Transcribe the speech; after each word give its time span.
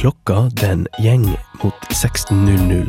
Klokka 0.00 0.48
den 0.56 0.86
gjeng 1.04 1.26
mot 1.60 1.82
16.00, 1.92 2.86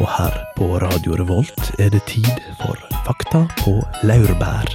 og 0.00 0.08
her 0.16 0.32
på 0.56 0.66
Radio 0.82 1.14
Revolt 1.20 1.68
er 1.78 1.92
det 1.94 2.00
tid 2.10 2.40
for 2.58 2.74
Fakta 3.06 3.44
på 3.60 3.76
laurbær. 4.02 4.72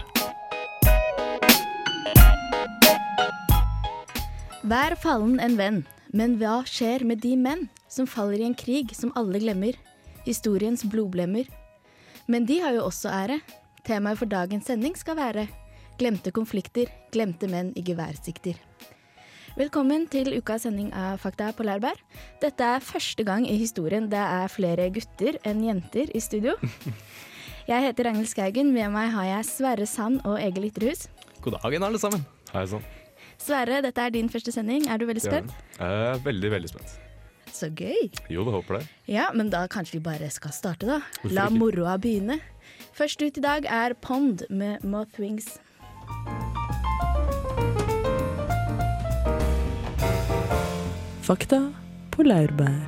Hver 4.64 4.95
fallen 5.04 5.36
en 5.44 5.59
venn, 5.59 5.82
men 6.16 6.38
hva 6.40 6.62
skjer 6.64 7.04
med 7.04 7.20
de 7.27 7.34
menn 7.36 7.68
som 7.91 8.07
faller 8.07 8.39
i 8.39 8.48
en 8.48 8.55
krig 8.55 8.96
som 8.96 9.12
alle 9.20 9.44
glemmer? 9.44 9.76
Historiens 10.23 10.88
blodblemmer. 10.88 11.52
Men 12.32 12.48
de 12.48 12.62
har 12.64 12.80
jo 12.80 12.88
også 12.88 13.12
ære. 13.12 13.41
Temaet 13.84 14.23
for 14.23 14.32
dagens 14.32 14.71
sending 14.71 14.96
skal 14.96 15.20
være 15.20 15.50
Glemte 16.00 16.32
konflikter, 16.32 16.88
glemte 17.12 17.52
menn 17.52 17.76
i 17.76 17.84
geværsikter. 17.84 18.69
Velkommen 19.59 20.05
til 20.08 20.30
ukas 20.38 20.63
sending 20.63 20.88
av 20.95 21.18
Fakta 21.20 21.49
på 21.52 21.66
laurbær. 21.68 21.98
Dette 22.40 22.63
er 22.63 22.84
første 22.84 23.26
gang 23.27 23.44
i 23.44 23.58
historien 23.59 24.05
det 24.08 24.22
er 24.22 24.48
flere 24.48 24.85
gutter 24.95 25.35
enn 25.44 25.66
jenter 25.66 26.13
i 26.16 26.22
studio. 26.23 26.54
Jeg 27.70 27.84
heter 27.84 28.08
Ragnhild 28.08 28.30
Skaugen. 28.32 28.72
Med 28.72 28.88
meg 28.95 29.12
har 29.13 29.27
jeg 29.27 29.45
Sverre 29.49 29.85
Sand 29.85 30.23
og 30.26 30.40
Egil 30.41 30.70
Ytterhus. 30.72 31.04
God 31.44 31.59
dagen, 31.59 31.84
alle 31.85 31.99
sammen. 32.02 32.23
Hei 32.54 32.63
sann. 32.72 32.88
Sverre, 33.38 33.84
dette 33.85 34.02
er 34.02 34.16
din 34.16 34.32
første 34.32 34.55
sending. 34.55 34.88
Er 34.90 34.98
du 34.98 35.05
veldig 35.05 35.22
spent? 35.22 35.54
Jeg 35.76 36.07
er 36.07 36.23
veldig, 36.23 36.49
veldig 36.55 36.71
spent. 36.71 36.96
Så 37.54 37.70
gøy. 37.70 38.10
Jo, 38.32 38.48
det 38.48 38.55
håper 38.55 38.80
det. 38.80 38.84
Ja, 39.12 39.27
men 39.38 39.52
da 39.54 39.68
kanskje 39.70 39.99
vi 39.99 40.05
bare 40.07 40.32
skal 40.34 40.55
starte, 40.55 40.88
da. 40.90 41.02
Hvorfor 41.20 41.35
La 41.35 41.46
ikke? 41.52 41.62
moroa 41.62 41.99
begynne. 42.02 42.40
Først 42.98 43.21
ut 43.21 43.38
i 43.38 43.46
dag 43.46 43.70
er 43.70 43.94
Pond 44.02 44.48
med 44.49 44.82
Mothwings. 44.88 45.60
Fakta 51.30 51.60
på 52.10 52.24
laurbær. 52.26 52.88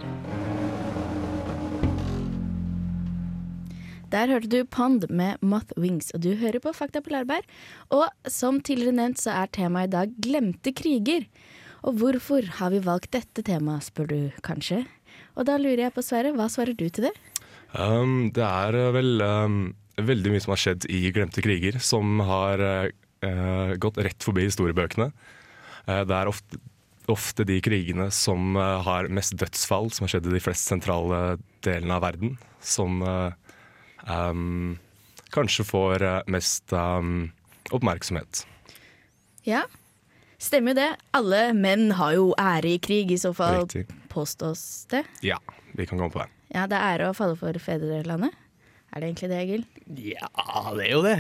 Der 4.10 4.32
hørte 4.34 4.48
du 4.50 4.64
Pond 4.66 5.04
med 5.14 5.38
Moth 5.46 5.76
Wings, 5.78 6.10
og 6.16 6.24
du 6.24 6.32
hører 6.40 6.58
på 6.64 6.74
Fakta 6.74 7.04
på 7.06 7.14
laurbær. 7.14 7.46
Og 7.94 8.08
som 8.26 8.58
tidligere 8.58 8.96
nevnt 8.98 9.22
så 9.22 9.36
er 9.44 9.52
temaet 9.54 9.92
i 9.92 9.94
dag 9.94 10.16
glemte 10.26 10.74
kriger. 10.74 11.28
Og 11.86 12.00
hvorfor 12.02 12.48
har 12.58 12.74
vi 12.74 12.82
valgt 12.82 13.12
dette 13.14 13.46
temaet, 13.46 13.86
spør 13.92 14.10
du 14.10 14.18
kanskje. 14.42 14.88
Og 15.38 15.46
da 15.46 15.60
lurer 15.62 15.84
jeg 15.84 15.96
på, 16.00 16.02
Sverre, 16.02 16.34
hva 16.34 16.50
svarer 16.50 16.74
du 16.74 16.88
til 16.90 17.12
det? 17.12 17.14
Um, 17.78 18.32
det 18.34 18.48
er 18.48 18.80
uh, 18.88 18.88
vel 18.98 19.22
um, 19.22 19.62
veldig 20.02 20.34
mye 20.34 20.42
som 20.42 20.56
har 20.56 20.64
skjedd 20.66 20.90
i 20.90 21.04
glemte 21.14 21.46
kriger, 21.46 21.78
som 21.78 22.26
har 22.26 22.66
uh, 22.66 23.78
gått 23.78 24.02
rett 24.02 24.26
forbi 24.26 24.50
historiebøkene. 24.50 25.12
Uh, 25.86 26.02
det 26.10 26.18
er 26.24 26.34
ofte, 26.34 26.64
ofte 27.10 27.46
de 27.48 27.58
krigene 27.64 28.10
som 28.14 28.56
uh, 28.58 28.82
har 28.86 29.10
mest 29.14 29.36
dødsfall, 29.40 29.90
som 29.92 30.06
har 30.06 30.16
skjedd 30.16 30.30
i 30.30 30.36
de 30.36 30.44
flest 30.44 30.70
sentrale 30.70 31.40
delene 31.66 31.98
av 31.98 32.06
verden, 32.06 32.36
som 32.62 33.02
uh, 33.02 33.34
um, 34.06 34.78
kanskje 35.34 35.66
får 35.68 36.06
uh, 36.06 36.18
mest 36.32 36.74
um, 36.76 37.32
oppmerksomhet. 37.74 38.44
Ja, 39.48 39.64
stemmer 40.42 40.76
jo 40.76 40.82
det. 40.82 40.90
Alle 41.18 41.42
menn 41.58 41.90
har 41.98 42.16
jo 42.18 42.30
ære 42.40 42.76
i 42.76 42.82
krig, 42.84 43.12
i 43.14 43.20
så 43.22 43.34
fall 43.34 43.64
Riktig. 43.64 43.88
påstås 44.14 44.86
det. 44.94 45.06
Ja, 45.26 45.40
vi 45.74 45.88
kan 45.90 45.98
komme 45.98 46.14
på 46.14 46.22
det. 46.22 46.30
Ja, 46.52 46.68
det 46.70 46.78
er 46.78 47.00
ære 47.00 47.12
å 47.12 47.18
falle 47.18 47.40
for 47.40 47.58
fedrelandet. 47.64 48.36
Er 48.92 49.00
det 49.00 49.08
egentlig 49.08 49.30
det, 49.32 49.40
Egil? 49.40 49.62
Ja, 50.12 50.28
det 50.76 50.90
er 50.90 50.92
jo 50.92 51.04
det. 51.06 51.18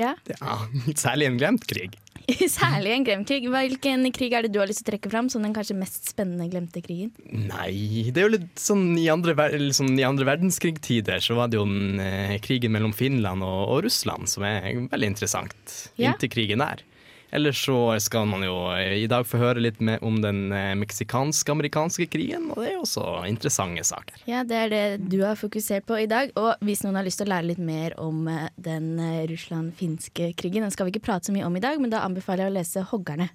Ja. 0.00 0.14
Ja, 0.30 0.54
Særlig 0.96 1.28
en 1.28 1.38
glemt 1.40 1.66
krig. 1.68 1.98
Særlig 2.60 2.92
en 2.94 3.06
glemt 3.06 3.28
krig. 3.30 3.46
Hvilken 3.50 4.06
krig 4.16 4.34
er 4.36 4.46
det 4.46 4.52
du 4.54 4.60
har 4.62 4.70
lyst 4.70 4.82
til 4.82 4.88
å 4.88 4.92
trekke 4.92 5.12
fram 5.12 5.30
som 5.32 5.44
den 5.44 5.54
kanskje 5.56 5.78
mest 5.78 6.10
spennende 6.12 6.48
glemte 6.52 6.82
krigen? 6.84 7.12
Nei, 7.30 8.10
det 8.10 8.22
er 8.22 8.28
jo 8.28 8.34
litt 8.36 8.60
sånn 8.60 8.92
i 9.00 9.08
andre, 9.12 9.34
sånn, 9.76 9.94
i 9.98 10.06
andre 10.06 10.28
verdenskrig-tider 10.28 11.24
så 11.24 11.38
var 11.38 11.50
det 11.50 11.60
jo 11.60 11.66
den 11.68 12.02
eh, 12.02 12.36
krigen 12.44 12.74
mellom 12.76 12.94
Finland 12.96 13.46
og, 13.46 13.62
og 13.76 13.84
Russland 13.88 14.30
som 14.30 14.46
er 14.48 14.68
veldig 14.92 15.12
interessant. 15.14 15.76
Ja. 15.96 16.12
Inntil 16.12 16.32
krigen 16.32 16.64
der. 16.64 16.84
Ellers 17.30 17.64
så 17.64 17.76
skal 18.02 18.26
man 18.26 18.42
jo 18.42 18.56
eh, 18.74 18.96
i 19.04 19.08
dag 19.10 19.26
få 19.26 19.38
høre 19.38 19.62
litt 19.62 19.78
om 20.02 20.18
den 20.22 20.50
eh, 20.52 20.72
meksikansk-amerikanske 20.80 22.08
krigen, 22.10 22.48
og 22.50 22.58
det 22.62 22.72
er 22.72 22.74
jo 22.74 22.82
også 22.82 23.04
interessante 23.30 23.84
saker. 23.86 24.24
Ja, 24.26 24.42
det 24.46 24.58
er 24.64 24.72
det 24.72 24.82
du 25.12 25.20
har 25.22 25.38
fokusert 25.38 25.86
på 25.86 26.00
i 26.02 26.08
dag. 26.10 26.34
Og 26.40 26.66
hvis 26.66 26.82
noen 26.84 26.98
har 26.98 27.06
lyst 27.06 27.22
til 27.22 27.30
å 27.30 27.34
lære 27.34 27.52
litt 27.52 27.62
mer 27.62 27.94
om 28.02 28.26
eh, 28.30 28.48
den 28.58 28.92
Russland-finske 29.30 30.32
krigen, 30.40 30.66
den 30.66 30.74
skal 30.74 30.88
vi 30.88 30.96
ikke 30.96 31.06
prate 31.06 31.30
så 31.30 31.36
mye 31.36 31.46
om 31.46 31.56
i 31.58 31.62
dag, 31.62 31.78
men 31.78 31.94
da 31.94 32.02
anbefaler 32.06 32.48
jeg 32.48 32.54
å 32.54 32.58
lese 32.58 32.86
'Hoggerne'. 32.90 33.30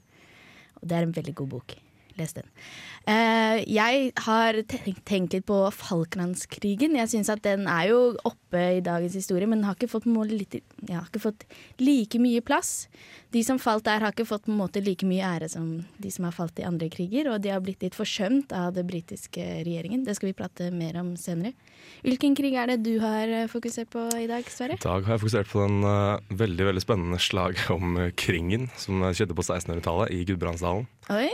Og 0.81 0.87
det 0.89 0.97
er 0.97 1.07
en 1.07 1.15
veldig 1.15 1.35
god 1.39 1.53
bok. 1.55 1.77
Les 2.15 2.31
den. 2.31 2.47
Uh, 3.05 3.59
jeg 3.67 4.11
har 4.23 4.57
tenkt, 4.71 5.33
litt 5.35 5.45
på 5.49 5.57
Falklandskrigen. 5.75 6.95
Jeg 6.95 7.11
syns 7.11 7.31
at 7.33 7.43
den 7.43 7.67
er 7.67 7.89
jo 7.91 7.99
oppe 8.23 8.61
i 8.77 8.83
dagens 8.83 9.17
historie, 9.19 9.49
men 9.51 9.65
har 9.67 9.75
ikke 9.75 9.91
fått, 9.91 10.07
litt, 10.31 10.55
ja, 10.87 11.01
har 11.01 11.09
ikke 11.09 11.25
fått 11.25 11.43
like 11.83 12.21
mye 12.23 12.39
plass. 12.45 12.87
De 13.35 13.43
som 13.43 13.59
falt 13.59 13.83
der, 13.83 13.99
har 13.99 14.15
ikke 14.15 14.27
fått 14.29 14.47
måte 14.47 14.79
like 14.79 15.03
mye 15.07 15.27
ære 15.27 15.49
som 15.51 15.67
de 15.99 16.11
som 16.13 16.23
har 16.27 16.35
falt 16.37 16.61
i 16.61 16.65
andre 16.67 16.87
kriger, 16.93 17.27
og 17.33 17.43
de 17.43 17.51
har 17.51 17.59
blitt 17.63 17.83
litt 17.83 17.97
forsømt 17.97 18.55
av 18.55 18.71
det 18.77 18.85
britiske 18.87 19.43
regjeringen. 19.67 20.05
Det 20.07 20.15
skal 20.15 20.31
vi 20.31 20.37
prate 20.39 20.71
mer 20.71 20.95
om 21.01 21.13
senere. 21.19 21.51
Hvilken 22.05 22.37
krig 22.37 22.55
er 22.55 22.71
det 22.71 22.79
du 22.85 22.95
har 23.03 23.27
eh, 23.27 23.49
fokusert 23.51 23.91
på 23.91 24.07
i 24.21 24.29
dag, 24.31 24.47
Sverre? 24.49 24.79
I 24.79 24.85
dag 24.87 25.03
har 25.03 25.17
jeg 25.17 25.25
fokusert 25.25 25.51
på 25.51 25.65
den 25.65 25.83
uh, 25.83 26.23
veldig 26.31 26.71
veldig 26.71 26.83
spennende 26.83 27.19
slaget 27.21 27.67
om 27.75 27.99
uh, 27.99 28.07
Kringen, 28.15 28.69
som 28.79 29.03
skjedde 29.11 29.35
på 29.35 29.43
1600-tallet 29.43 30.15
i 30.15 30.23
Gudbrandsdalen. 30.31 30.87
Oi, 31.13 31.29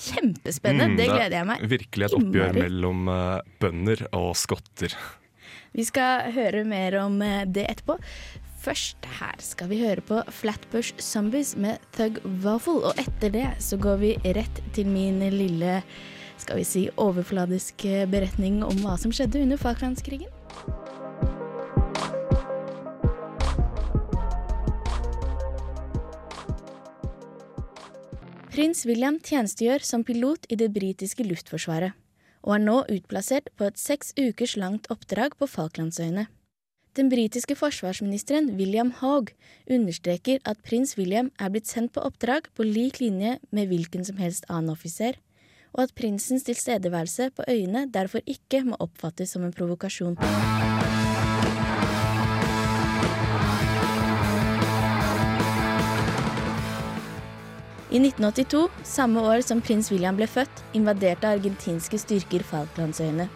kjempespennende. 0.00 0.94
Mm, 0.94 0.96
det 0.96 1.04
er 1.04 1.12
gleder 1.12 1.36
jeg 1.36 1.48
meg. 1.50 1.64
Virkelig 1.68 2.08
et 2.08 2.16
oppgjør 2.16 2.56
mellom 2.56 3.10
uh, 3.12 3.44
bønder 3.60 4.06
og 4.16 4.30
skotter. 4.40 4.96
Vi 5.76 5.84
skal 5.84 6.30
høre 6.32 6.64
mer 6.64 6.96
om 7.02 7.20
eh, 7.20 7.42
det 7.44 7.66
etterpå. 7.68 7.98
Først 8.64 9.04
her 9.18 9.36
skal 9.44 9.68
vi 9.68 9.82
høre 9.82 10.00
på 10.00 10.22
Flatbush 10.32 10.96
Zombies 11.02 11.52
med 11.60 11.82
Thug 11.94 12.22
Waffle, 12.42 12.80
og 12.88 12.96
etter 12.98 13.34
det 13.34 13.46
så 13.62 13.76
går 13.78 14.00
vi 14.00 14.14
rett 14.24 14.62
til 14.74 14.88
min 14.88 15.20
lille 15.34 15.82
skal 16.40 16.60
vi 16.60 16.66
si 16.68 16.86
overfladiske 17.00 18.06
beretning 18.12 18.62
om 18.64 18.80
hva 18.84 18.96
som 19.00 19.12
skjedde 19.14 19.44
under 19.44 19.60
Falklandskrigen. 19.60 20.32
Prins 28.56 28.86
William 28.88 29.18
tjenestegjør 29.20 29.82
som 29.84 30.00
pilot 30.00 30.46
i 30.48 30.56
det 30.56 30.70
britiske 30.72 31.26
luftforsvaret, 31.26 31.92
og 32.40 32.54
er 32.54 32.62
nå 32.62 32.76
utplassert 32.94 33.50
på 33.52 33.66
et 33.68 33.76
seks 33.76 34.14
ukers 34.16 34.54
langt 34.56 34.88
oppdrag 34.88 35.36
på 35.36 35.44
Falklandsøyene. 35.44 36.24
Den 36.96 37.12
britiske 37.12 37.52
forsvarsministeren 37.60 38.54
William 38.56 38.94
Hague 39.02 39.36
understreker 39.68 40.40
at 40.48 40.64
prins 40.64 40.96
William 40.96 41.28
er 41.36 41.52
blitt 41.52 41.68
sendt 41.68 41.92
på 41.92 42.06
oppdrag 42.08 42.48
på 42.56 42.64
lik 42.64 43.02
linje 43.04 43.36
med 43.52 43.68
hvilken 43.68 44.08
som 44.08 44.16
helst 44.24 44.48
annen 44.48 44.72
offiser, 44.72 45.20
og 45.76 45.90
at 45.90 45.96
prinsens 46.00 46.48
tilstedeværelse 46.48 47.34
på 47.36 47.44
øyene 47.52 47.84
derfor 47.92 48.24
ikke 48.24 48.64
må 48.64 48.80
oppfattes 48.80 49.36
som 49.36 49.44
en 49.44 49.52
provokasjon. 49.52 50.16
I 57.86 58.00
1982, 58.02 58.68
samme 58.82 59.20
år 59.22 59.44
som 59.46 59.60
prins 59.62 59.92
William 59.92 60.16
ble 60.18 60.26
født, 60.26 60.62
invaderte 60.74 61.28
argentinske 61.30 62.00
styrker 62.02 62.42
Falklandsøyene. 62.42 63.28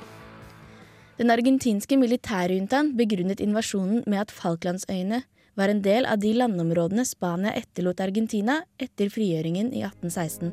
Den 1.20 1.30
argentinske 1.30 1.94
militærjuntaen 2.00 2.94
begrunnet 2.98 3.42
invasjonen 3.44 4.02
med 4.10 4.24
at 4.24 4.34
Falklandsøyene 4.34 5.20
var 5.54 5.70
en 5.70 5.82
del 5.84 6.08
av 6.08 6.18
de 6.18 6.32
landområdene 6.34 7.04
Spania 7.06 7.52
etterlot 7.60 8.02
Argentina 8.02 8.58
etter 8.80 9.12
frigjøringen 9.12 9.70
i 9.70 9.84
1816. 9.86 10.50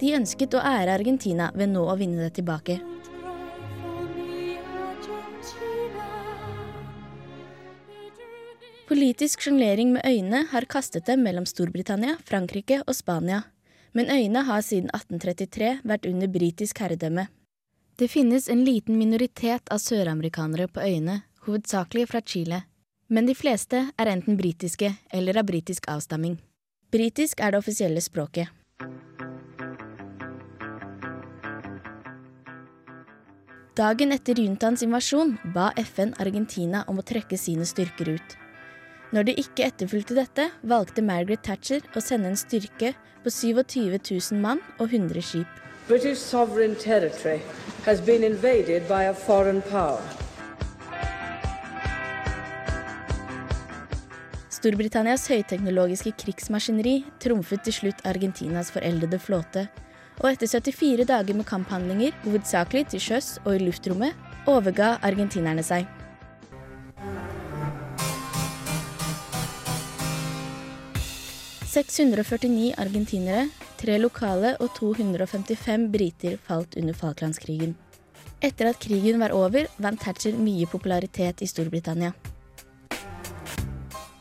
De 0.00 0.14
ønsket 0.18 0.58
å 0.58 0.64
ære 0.64 0.98
Argentina 0.98 1.52
ved 1.54 1.70
nå 1.70 1.84
å 1.86 1.96
vinne 2.00 2.24
det 2.24 2.32
tilbake. 2.40 2.80
Politisk 8.88 9.42
sjonglering 9.44 9.90
med 9.92 10.06
øyene 10.08 10.46
har 10.48 10.64
kastet 10.64 11.04
dem 11.04 11.20
mellom 11.20 11.44
Storbritannia, 11.44 12.14
Frankrike 12.24 12.78
og 12.86 12.94
Spania, 12.96 13.42
men 13.92 14.08
øyene 14.08 14.40
har 14.48 14.62
siden 14.64 14.88
1833 14.96 15.82
vært 15.84 16.06
under 16.08 16.30
britisk 16.32 16.80
herredømme. 16.80 17.26
Det 18.00 18.08
finnes 18.08 18.48
en 18.48 18.64
liten 18.64 18.96
minoritet 18.96 19.68
av 19.68 19.82
søramerikanere 19.84 20.70
på 20.72 20.80
øyene, 20.80 21.18
hovedsakelig 21.44 22.06
fra 22.08 22.22
Chile, 22.24 22.62
men 23.12 23.28
de 23.28 23.36
fleste 23.36 23.82
er 23.98 24.12
enten 24.14 24.40
britiske 24.40 24.94
eller 25.12 25.36
av 25.36 25.44
britisk 25.52 25.84
avstamming. 25.92 26.38
Britisk 26.88 27.44
er 27.44 27.52
det 27.52 27.60
offisielle 27.60 28.00
språket. 28.00 28.48
Dagen 33.76 34.16
etter 34.16 34.40
juntaens 34.40 34.80
invasjon 34.82 35.36
ba 35.52 35.74
FN 35.76 36.16
Argentina 36.16 36.86
om 36.88 36.98
å 36.98 37.04
trekke 37.12 37.36
sine 37.36 37.68
styrker 37.68 38.16
ut. 38.16 38.38
Når 39.08 39.24
de 39.24 39.32
ikke 39.40 39.64
etterfulgte 39.64 40.12
dette, 40.18 40.44
valgte 40.68 41.00
Margaret 41.00 41.40
Thatcher 41.40 41.84
å 41.96 42.00
sende 42.04 42.28
en 42.28 42.36
styrke 42.36 42.92
på 43.24 43.32
27 43.32 43.96
000 43.96 44.42
mann 44.42 44.60
og 44.76 44.92
100 44.92 45.24
skip. 45.24 45.62
British 45.88 46.20
sovereign 46.20 46.74
territory 46.76 47.40
has 47.86 48.02
been 48.04 48.22
invaded 48.22 48.84
by 48.88 49.08
a 49.08 49.14
foreign 49.16 49.62
power. 49.70 50.02
Storbritannias 54.52 55.24
høyteknologiske 55.30 56.12
krigsmaskineri 56.18 56.98
trumfet 57.22 57.64
til 57.64 57.76
slutt 57.78 58.04
Argentinas 58.10 58.72
foreldede 58.74 59.20
flåte, 59.22 59.68
og 60.18 60.32
etter 60.34 60.50
74 60.50 61.06
dager 61.08 61.38
med 61.38 61.48
kamphandlinger, 61.48 62.12
hovedsakelig 62.26 62.90
til 62.92 63.06
sjøs 63.06 63.38
og 63.46 63.54
i 63.54 63.62
luftrommet, 63.62 64.12
overga 64.50 64.98
argentinerne 65.06 65.64
seg. 65.64 65.88
«649 71.78 72.72
argentinere, 72.74 73.44
tre 73.78 74.00
lokale 74.02 74.56
og 74.58 74.72
255 74.74 75.84
briter 75.92 76.34
falt 76.42 76.74
under 76.74 76.96
Falklandskrigen. 76.96 77.76
Etter 78.42 78.72
at 78.72 78.80
krigen 78.82 79.20
var 79.22 79.30
over, 79.30 79.68
vant 79.78 80.00
Thatcher 80.02 80.34
mye 80.34 80.66
popularitet 80.66 81.42
i 81.42 81.46
Storbritannia. 81.46 82.10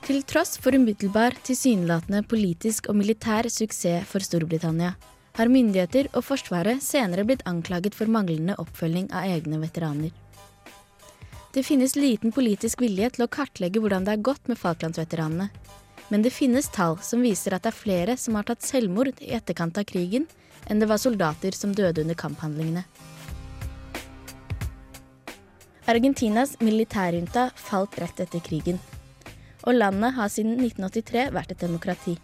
Til 0.06 0.22
tross 0.30 0.60
for 0.62 0.78
umiddelbar, 0.78 1.34
tilsynelatende 1.50 2.22
politisk 2.30 2.92
og 2.92 3.00
militær 3.02 3.50
suksess 3.50 4.06
for 4.06 4.22
Storbritannia, 4.22 4.94
har 5.38 5.50
myndigheter 5.50 6.12
og 6.14 6.28
Forsvaret 6.30 6.84
senere 6.86 7.26
blitt 7.26 7.42
anklaget 7.50 7.98
for 7.98 8.06
manglende 8.06 8.56
oppfølging 8.62 9.10
av 9.10 9.34
egne 9.34 9.58
veteraner. 9.66 10.14
Det 11.54 11.66
finnes 11.66 11.98
liten 11.98 12.30
politisk 12.30 12.86
vilje 12.86 13.10
til 13.16 13.26
å 13.26 13.32
kartlegge 13.34 13.82
hvordan 13.82 14.06
det 14.06 14.14
er 14.14 14.26
gått 14.30 14.46
med 14.46 14.62
Falklandsveteranene. 14.62 15.50
Men 16.10 16.24
det 16.24 16.32
finnes 16.32 16.70
tall 16.72 16.98
som 17.04 17.24
viser 17.26 17.56
at 17.56 17.66
det 17.66 17.74
er 17.74 17.82
flere 17.82 18.18
som 18.20 18.38
har 18.40 18.48
tatt 18.48 18.64
selvmord 18.64 19.12
i 19.20 19.34
etterkant 19.36 19.78
av 19.78 19.88
krigen, 19.90 20.28
enn 20.68 20.80
det 20.80 20.88
var 20.88 21.02
soldater 21.02 21.56
som 21.56 21.76
døde 21.76 22.04
under 22.04 22.16
kamphandlingene. 22.18 22.86
Argentinas 25.88 26.58
militærjunta 26.60 27.50
falt 27.56 27.96
rett 28.00 28.20
etter 28.20 28.44
krigen. 28.44 28.80
Og 29.64 29.76
landet 29.76 30.16
har 30.16 30.32
siden 30.32 30.60
1983 30.60 31.30
vært 31.36 31.54
et 31.56 31.64
demokrati. 31.64 32.18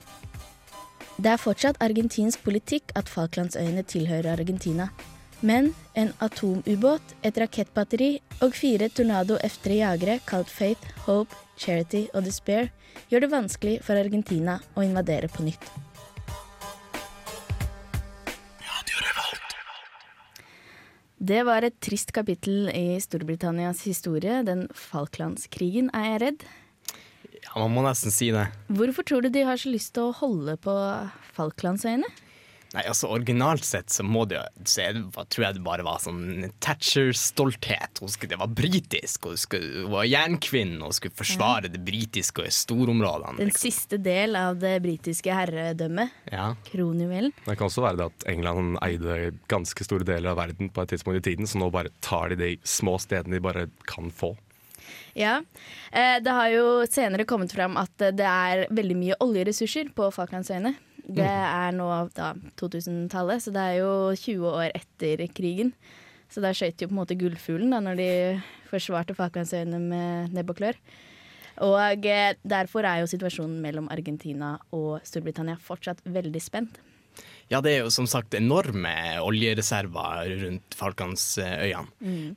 Det 1.15 1.31
er 1.31 1.39
fortsatt 1.39 1.79
argentinsk 1.83 2.43
politikk 2.43 2.91
at 2.99 3.11
Falklandsøyene 3.11 3.83
tilhører 3.87 4.33
Argentina. 4.33 4.89
Men 5.43 5.73
en 5.99 6.13
atomubåt, 6.23 7.17
et 7.19 7.35
rakettbatteri 7.35 8.13
og 8.45 8.53
fire 8.55 8.87
Tornado 8.87 9.35
F3 9.43 9.81
jagere 9.81 10.21
kalt 10.23 10.47
Faith, 10.47 10.93
Hope, 11.03 11.35
Charity 11.59 12.05
og 12.13 12.23
Despair 12.23 12.69
gjør 13.11 13.25
det 13.25 13.31
vanskelig 13.33 13.73
for 13.83 13.99
Argentina 13.99 14.61
å 14.79 14.85
invadere 14.87 15.27
på 15.27 15.43
nytt. 15.43 15.67
Det 21.23 21.43
var 21.47 21.63
et 21.63 21.75
trist 21.83 22.15
kapittel 22.15 22.71
i 22.71 22.97
Storbritannias 23.03 23.83
historie, 23.87 24.41
den 24.47 24.65
Falklandskrigen, 24.75 25.91
er 25.95 26.07
jeg 26.09 26.21
redd. 26.23 26.43
Ja, 27.43 27.53
Man 27.59 27.71
må 27.75 27.83
nesten 27.83 28.11
si 28.15 28.31
det. 28.31 28.49
Hvorfor 28.71 29.07
tror 29.07 29.23
du 29.23 29.29
de 29.31 29.43
har 29.47 29.59
så 29.59 29.71
lyst 29.71 29.93
til 29.95 30.07
å 30.07 30.15
holde 30.23 30.55
på 30.59 30.73
Falklandsøyene? 31.35 32.07
Nei, 32.73 32.83
altså 32.89 33.09
Originalt 33.13 33.63
sett 33.67 33.89
så 33.93 34.01
må 34.01 34.23
det 34.25 34.39
jo 34.39 34.43
så 34.65 34.81
jeg, 34.87 35.01
tror 35.29 35.43
jeg 35.45 35.57
det 35.59 35.63
bare 35.65 35.83
var 35.85 35.99
sånn 36.01 36.47
Thatcher-stolthet. 36.63 37.99
Hun 38.01 38.09
skulle, 38.09 38.29
Det 38.33 38.39
var 38.41 38.47
britisk, 38.57 39.25
hun, 39.29 39.37
skulle, 39.37 39.83
hun 39.83 39.91
var 39.93 40.07
jernkvinne 40.09 40.81
og 40.87 40.95
skulle 40.97 41.13
forsvare 41.17 41.69
det 41.73 41.81
britiske 41.85 42.47
storområdene. 42.49 43.37
Den 43.37 43.51
liksom. 43.51 43.67
siste 43.69 43.99
del 44.01 44.35
av 44.39 44.57
det 44.61 44.75
britiske 44.83 45.33
herredømmet, 45.33 46.09
Ja. 46.31 46.55
kronjuvelen. 46.71 47.33
Det 47.45 47.57
kan 47.57 47.67
også 47.69 47.83
være 47.85 47.97
det 47.97 48.05
at 48.09 48.27
England 48.33 48.77
eide 48.81 49.33
ganske 49.47 49.83
store 49.85 50.03
deler 50.07 50.31
av 50.31 50.37
verden 50.41 50.69
på 50.73 50.81
et 50.81 50.89
tidspunkt 50.89 51.21
i 51.21 51.27
tiden, 51.29 51.45
så 51.45 51.59
nå 51.61 51.69
bare 51.71 51.93
tar 52.01 52.29
de 52.29 52.35
de 52.43 52.57
små 52.63 52.97
stedene 52.99 53.37
de 53.37 53.39
bare 53.39 53.67
kan 53.87 54.09
få. 54.11 54.35
Ja. 55.15 55.41
Eh, 55.91 56.19
Det 56.19 56.31
har 56.31 56.49
jo 56.49 56.85
senere 56.89 57.25
kommet 57.25 57.51
fram 57.53 57.77
at 57.77 57.95
det 57.97 58.19
er 58.25 58.65
veldig 58.73 58.95
mye 58.97 59.15
oljeressurser 59.21 59.93
på 59.93 60.09
Falklandsøyene. 60.11 60.75
Det 61.03 61.27
er 61.27 61.73
nå 61.75 61.87
da 62.15 62.31
2000-tallet, 62.59 63.43
så 63.43 63.51
det 63.51 63.63
er 63.63 63.79
jo 63.81 63.93
20 64.15 64.47
år 64.53 64.69
etter 64.71 65.25
krigen. 65.35 65.73
Så 66.31 66.41
da 66.41 66.53
skøyt 66.55 66.81
jo 66.81 66.89
på 66.89 66.95
en 66.95 67.01
måte 67.01 67.17
gullfuglen 67.19 67.73
da 67.75 67.81
når 67.83 67.99
de 67.99 68.11
forsvarte 68.71 69.15
Falklandsøyene 69.17 69.81
med 69.81 70.33
nebb 70.33 70.53
og 70.53 70.61
klør. 70.61 70.79
Og 71.61 72.07
eh, 72.09 72.33
derfor 72.41 72.87
er 72.87 73.03
jo 73.03 73.11
situasjonen 73.11 73.59
mellom 73.61 73.91
Argentina 73.93 74.55
og 74.73 75.03
Storbritannia 75.05 75.59
fortsatt 75.61 76.01
veldig 76.07 76.41
spent. 76.41 76.79
Ja, 77.51 77.59
det 77.61 77.73
er 77.73 77.83
jo 77.83 77.91
som 77.93 78.07
sagt 78.09 78.33
enorme 78.37 78.93
oljereserver 79.21 80.31
rundt 80.41 80.77
Falklandsøyene. 80.77 81.91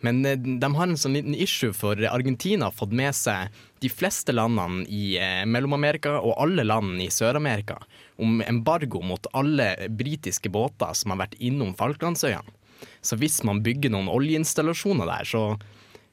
Men 0.04 0.18
eh, 0.26 0.36
de 0.36 0.70
har 0.74 0.88
en 0.88 0.98
sånn 1.00 1.16
liten 1.16 1.36
issue, 1.36 1.72
for 1.76 2.00
Argentina 2.10 2.68
har 2.68 2.76
fått 2.76 2.92
med 2.96 3.14
seg 3.16 3.54
de 3.84 3.90
fleste 3.92 4.34
landene 4.34 4.84
i 4.92 5.16
eh, 5.20 5.44
Mellom-Amerika 5.48 6.18
og 6.18 6.36
alle 6.42 6.66
land 6.66 7.00
i 7.00 7.08
Sør-Amerika 7.12 7.78
om 8.20 8.42
embargo 8.44 9.02
mot 9.04 9.28
alle 9.36 9.70
britiske 9.92 10.50
båter 10.52 10.92
som 10.96 11.14
har 11.14 11.24
vært 11.26 11.38
innom 11.38 11.74
Falklandsøyene. 11.78 12.52
Så 13.00 13.16
hvis 13.20 13.40
man 13.46 13.62
bygger 13.64 13.92
noen 13.92 14.10
oljeinstallasjoner 14.12 15.08
der, 15.08 15.28
så 15.28 15.42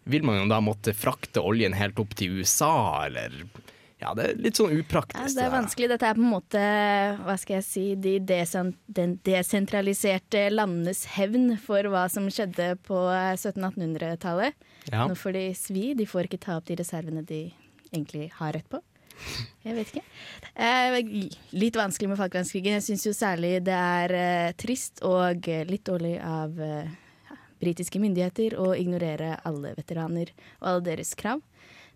vil 0.07 0.23
man 0.27 0.41
jo 0.41 0.47
da 0.51 0.59
måtte 0.63 0.95
frakte 0.95 1.43
oljen 1.43 1.75
helt 1.75 1.99
opp 1.99 2.15
til 2.19 2.39
USA, 2.39 3.07
eller 3.07 3.43
Ja, 4.03 4.11
det 4.17 4.23
er 4.25 4.39
litt 4.43 4.59
sånn 4.59 4.73
upraktisk. 4.81 5.19
Ja, 5.21 5.31
det 5.37 5.43
er 5.45 5.53
vanskelig. 5.53 5.89
Dette 5.93 6.09
er 6.09 6.17
på 6.17 6.23
en 6.23 6.31
måte 6.33 6.63
hva 7.23 7.35
skal 7.39 7.59
jeg 7.59 7.67
si, 7.67 7.83
de 8.03 8.17
desen, 8.33 8.73
den 8.91 9.17
desentraliserte 9.23 10.45
landenes 10.51 11.05
hevn 11.15 11.53
for 11.61 11.87
hva 11.93 12.05
som 12.11 12.27
skjedde 12.27 12.73
på 12.87 12.99
1700-1800-tallet. 13.07 14.71
Ja. 14.91 15.05
Nå 15.07 15.15
får 15.19 15.37
de 15.37 15.45
svi. 15.57 15.85
De 15.97 16.07
får 16.09 16.27
ikke 16.27 16.41
ta 16.43 16.57
opp 16.59 16.67
de 16.67 16.79
reservene 16.81 17.23
de 17.27 17.45
egentlig 17.93 18.27
har 18.41 18.55
rett 18.57 18.67
på. 18.69 18.81
Jeg 19.63 19.77
vet 19.77 19.93
ikke. 19.93 20.03
Eh, 20.53 20.97
litt 21.55 21.77
vanskelig 21.79 22.11
med 22.11 22.19
Falklandskrigen. 22.19 22.75
Jeg 22.79 22.85
syns 22.89 23.05
jo 23.07 23.13
særlig 23.15 23.55
det 23.63 23.77
er 23.77 24.15
eh, 24.17 24.51
trist 24.59 25.03
og 25.07 25.47
eh, 25.47 25.63
litt 25.69 25.85
dårlig 25.87 26.17
av 26.19 26.59
eh, 26.59 26.91
britiske 27.63 28.01
myndigheter 28.03 28.57
å 28.59 28.73
ignorere 28.75 29.37
alle 29.47 29.71
veteraner 29.77 30.33
og 30.59 30.67
alle 30.73 30.85
deres 30.89 31.13
krav. 31.19 31.39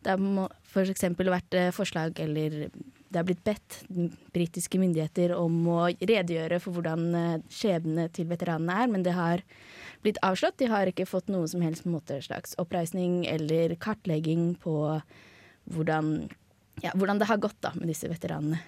Det 0.08 0.14
har 0.16 0.54
f.eks. 0.64 1.04
for 1.20 1.34
vært 1.34 1.56
eh, 1.60 1.74
forslag, 1.76 2.20
eller 2.24 2.70
det 2.72 3.20
har 3.20 3.26
blitt 3.28 3.44
bedt 3.44 3.82
britiske 4.36 4.80
myndigheter 4.80 5.34
om 5.36 5.56
å 5.72 5.82
redegjøre 5.92 6.62
for 6.64 6.78
hvordan 6.78 7.04
eh, 7.12 7.42
skjebnene 7.52 8.08
til 8.16 8.30
veteranene 8.30 8.78
er, 8.84 8.92
men 8.94 9.04
det 9.04 9.18
har 9.18 9.44
blitt 10.06 10.22
avslått. 10.24 10.60
De 10.62 10.70
har 10.72 10.88
ikke 10.88 11.08
fått 11.10 11.28
noen 11.34 11.52
som 11.52 11.64
helst 11.66 11.88
måte 11.90 12.22
slags 12.24 12.56
oppreisning 12.62 13.26
eller 13.28 13.76
kartlegging 13.84 14.54
på 14.64 14.78
hvordan, 15.76 16.14
ja, 16.86 16.96
hvordan 16.96 17.20
det 17.20 17.28
har 17.28 17.44
gått 17.44 17.60
da 17.68 17.74
med 17.76 17.92
disse 17.92 18.08
veteranene. 18.08 18.64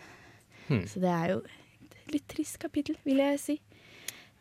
Så 0.92 1.00
det 1.02 1.10
er 1.10 1.32
jo 1.38 1.40
et 1.40 2.18
litt 2.18 2.28
trist 2.30 2.60
kapittel, 2.62 3.00
vil 3.08 3.24
jeg 3.24 3.40
si. 3.42 3.56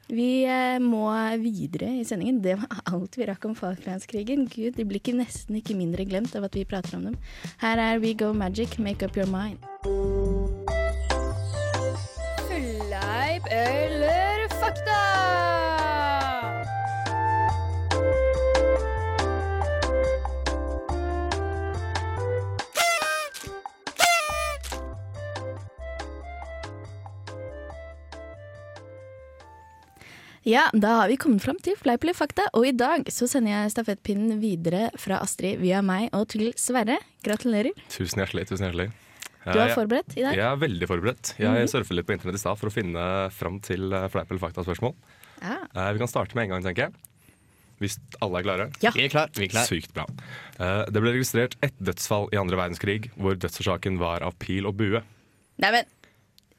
Vi 0.09 0.45
eh, 0.49 0.79
må 0.81 1.05
videre 1.43 1.91
i 2.01 2.05
sendingen. 2.09 2.41
Det 2.45 2.57
var 2.61 2.81
alt 2.95 3.19
vi 3.19 3.29
rakk 3.29 3.45
om 3.51 3.57
Falklandskrigen. 3.59 4.47
Gud, 4.49 4.79
de 4.79 4.87
blir 4.89 5.03
ikke 5.03 5.17
nesten 5.19 5.61
ikke 5.61 5.77
mindre 5.77 6.09
glemt 6.09 6.37
av 6.39 6.49
at 6.49 6.57
vi 6.57 6.65
prater 6.69 6.97
om 6.97 7.11
dem. 7.11 7.19
Her 7.61 7.83
er 7.83 8.01
We 8.01 8.15
Go 8.17 8.33
Magic, 8.33 8.79
Make 8.81 9.05
Up 9.05 9.19
Your 9.19 9.29
Mind. 9.29 9.61
Fleip 12.49 13.53
eller 13.53 13.98
Ja, 30.49 30.63
da 30.73 30.95
har 31.03 31.11
vi 31.11 31.19
kommet 31.21 31.43
fram 31.45 31.59
til 31.61 31.75
Fleip 31.77 32.05
eller 32.07 32.17
fakta, 32.17 32.47
og 32.57 32.65
i 32.65 32.73
dag 32.73 33.05
så 33.13 33.27
sender 33.29 33.53
jeg 33.53 33.73
stafettpinnen 33.75 34.39
videre 34.41 34.87
fra 34.97 35.19
Astrid 35.21 35.59
via 35.61 35.83
meg 35.85 36.07
og 36.17 36.25
til 36.33 36.55
Sverre. 36.57 36.97
Gratulerer. 37.27 37.77
Tusen 37.93 38.23
hjertelig. 38.23 38.47
tusen 38.49 38.65
hjertelig. 38.65 38.87
Du 39.49 39.59
er 39.61 39.75
forberedt 39.77 40.17
i 40.17 40.25
dag? 40.25 40.37
Jeg 40.37 40.45
er 40.49 40.57
veldig 40.61 40.89
forberedt. 40.89 41.35
Jeg 41.41 41.69
surfet 41.73 41.97
litt 41.99 42.09
på 42.09 42.15
internett 42.17 42.37
i 42.37 42.41
stad 42.41 42.57
for 42.61 42.69
å 42.71 42.73
finne 42.73 43.05
fram 43.33 43.61
til 43.65 43.93
eh, 43.97 44.07
fleip 44.13 44.33
eller 44.33 44.43
fakta-spørsmål. 44.47 44.97
Ja. 45.43 45.59
Eh, 45.69 45.91
Vi 45.97 46.03
kan 46.03 46.11
starte 46.11 46.37
med 46.37 46.47
en 46.49 46.55
gang, 46.57 46.65
tenker 46.65 46.89
jeg. 46.89 46.97
Hvis 47.79 47.99
alle 48.25 48.41
er 48.41 48.49
klare? 48.49 48.67
Ja. 48.85 48.91
Vi 48.97 49.05
er 49.05 49.13
klar, 49.13 49.29
vi 49.37 49.47
er 49.47 49.53
klar. 49.53 49.69
Sykt 49.69 49.93
bra. 49.97 50.05
Eh, 50.59 50.83
Det 50.89 51.05
ble 51.05 51.13
registrert 51.17 51.59
ett 51.65 51.77
dødsfall 51.81 52.29
i 52.33 52.41
andre 52.41 52.57
verdenskrig, 52.61 53.11
hvor 53.21 53.37
dødsårsaken 53.37 54.01
var 54.01 54.25
av 54.27 54.37
pil 54.41 54.69
og 54.69 54.77
bue. 54.81 55.05
Nei, 55.61 55.71
men 55.77 55.85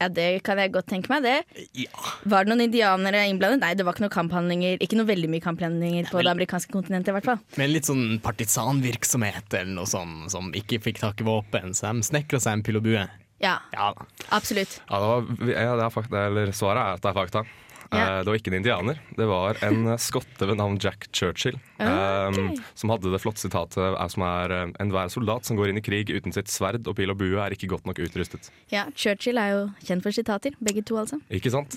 ja, 0.00 0.08
Det 0.08 0.42
kan 0.46 0.58
jeg 0.58 0.72
godt 0.72 0.88
tenke 0.88 1.12
meg. 1.12 1.22
det. 1.22 1.66
Ja. 1.76 1.92
Var 2.24 2.44
det 2.44 2.52
noen 2.54 2.64
indianere 2.64 3.26
innblandet? 3.28 3.60
Nei, 3.60 3.74
det 3.76 3.84
var 3.84 3.94
ikke 3.94 4.06
noen 4.06 4.14
kamphandlinger. 4.16 4.80
Ikke 4.80 4.96
noe 4.98 5.08
veldig 5.10 5.28
mye 5.30 5.44
kamphandlinger 5.44 6.10
på 6.10 6.22
det 6.24 6.32
amerikanske 6.32 6.72
kontinentet, 6.72 7.12
i 7.12 7.16
hvert 7.18 7.28
fall. 7.28 7.40
Men 7.60 7.72
litt 7.74 7.88
sånn 7.88 8.18
partisanvirksomhet 8.24 9.52
eller 9.60 9.74
noe 9.76 9.88
sånt, 9.90 10.30
som 10.32 10.52
ikke 10.56 10.80
fikk 10.82 11.02
tak 11.02 11.20
i 11.20 11.26
våpen, 11.28 11.74
så 11.76 11.92
de 11.92 12.06
snekra 12.06 12.40
seg 12.40 12.58
en 12.58 12.64
pil 12.66 12.80
og 12.80 12.86
bue. 12.88 13.06
Ja, 13.40 13.58
Ja 13.72 13.92
absolutt. 14.36 14.80
Ja, 14.90 15.00
det 15.00 15.08
var, 15.08 15.28
ja, 15.48 15.76
det 15.76 15.84
er 15.86 15.92
fakta, 15.94 16.26
eller 16.28 16.52
Svaret 16.52 16.80
er 16.82 16.98
at 16.98 17.04
det 17.04 17.10
er 17.12 17.16
fakta. 17.16 17.44
Eh, 17.90 18.18
det 18.22 18.30
var 18.30 18.38
ikke 18.38 18.52
en 18.52 18.58
indianer. 18.60 19.00
Det 19.18 19.26
var 19.26 19.58
en 19.66 19.88
eh, 19.90 19.98
skotte 20.00 20.46
ved 20.46 20.60
navn 20.60 20.78
Jack 20.82 21.08
Churchill. 21.16 21.58
Ah, 21.82 22.28
eh, 22.30 22.60
som 22.78 22.92
hadde 22.92 23.10
det 23.10 23.20
flotte 23.22 23.42
sitatet 23.42 23.80
eh, 23.82 24.06
som 24.14 24.26
er 24.28 24.54
eh, 24.54 24.66
enhver 24.82 25.10
soldat 25.10 25.48
som 25.48 25.58
går 25.58 25.72
inn 25.72 25.80
i 25.80 25.84
krig 25.84 26.12
uten 26.12 26.34
sitt 26.36 26.52
sverd 26.52 26.86
og 26.86 26.96
pil 27.00 27.10
og 27.10 27.18
bue, 27.18 27.34
er 27.42 27.56
ikke 27.56 27.70
godt 27.72 27.90
nok 27.90 28.02
utrustet. 28.04 28.52
Ja, 28.70 28.86
Churchill 28.94 29.42
er 29.42 29.54
jo 29.56 29.66
kjent 29.82 30.06
for 30.06 30.14
sitater, 30.14 30.54
begge 30.62 30.86
to 30.86 31.00
altså. 31.02 31.18
Ikke 31.34 31.52
sant? 31.52 31.76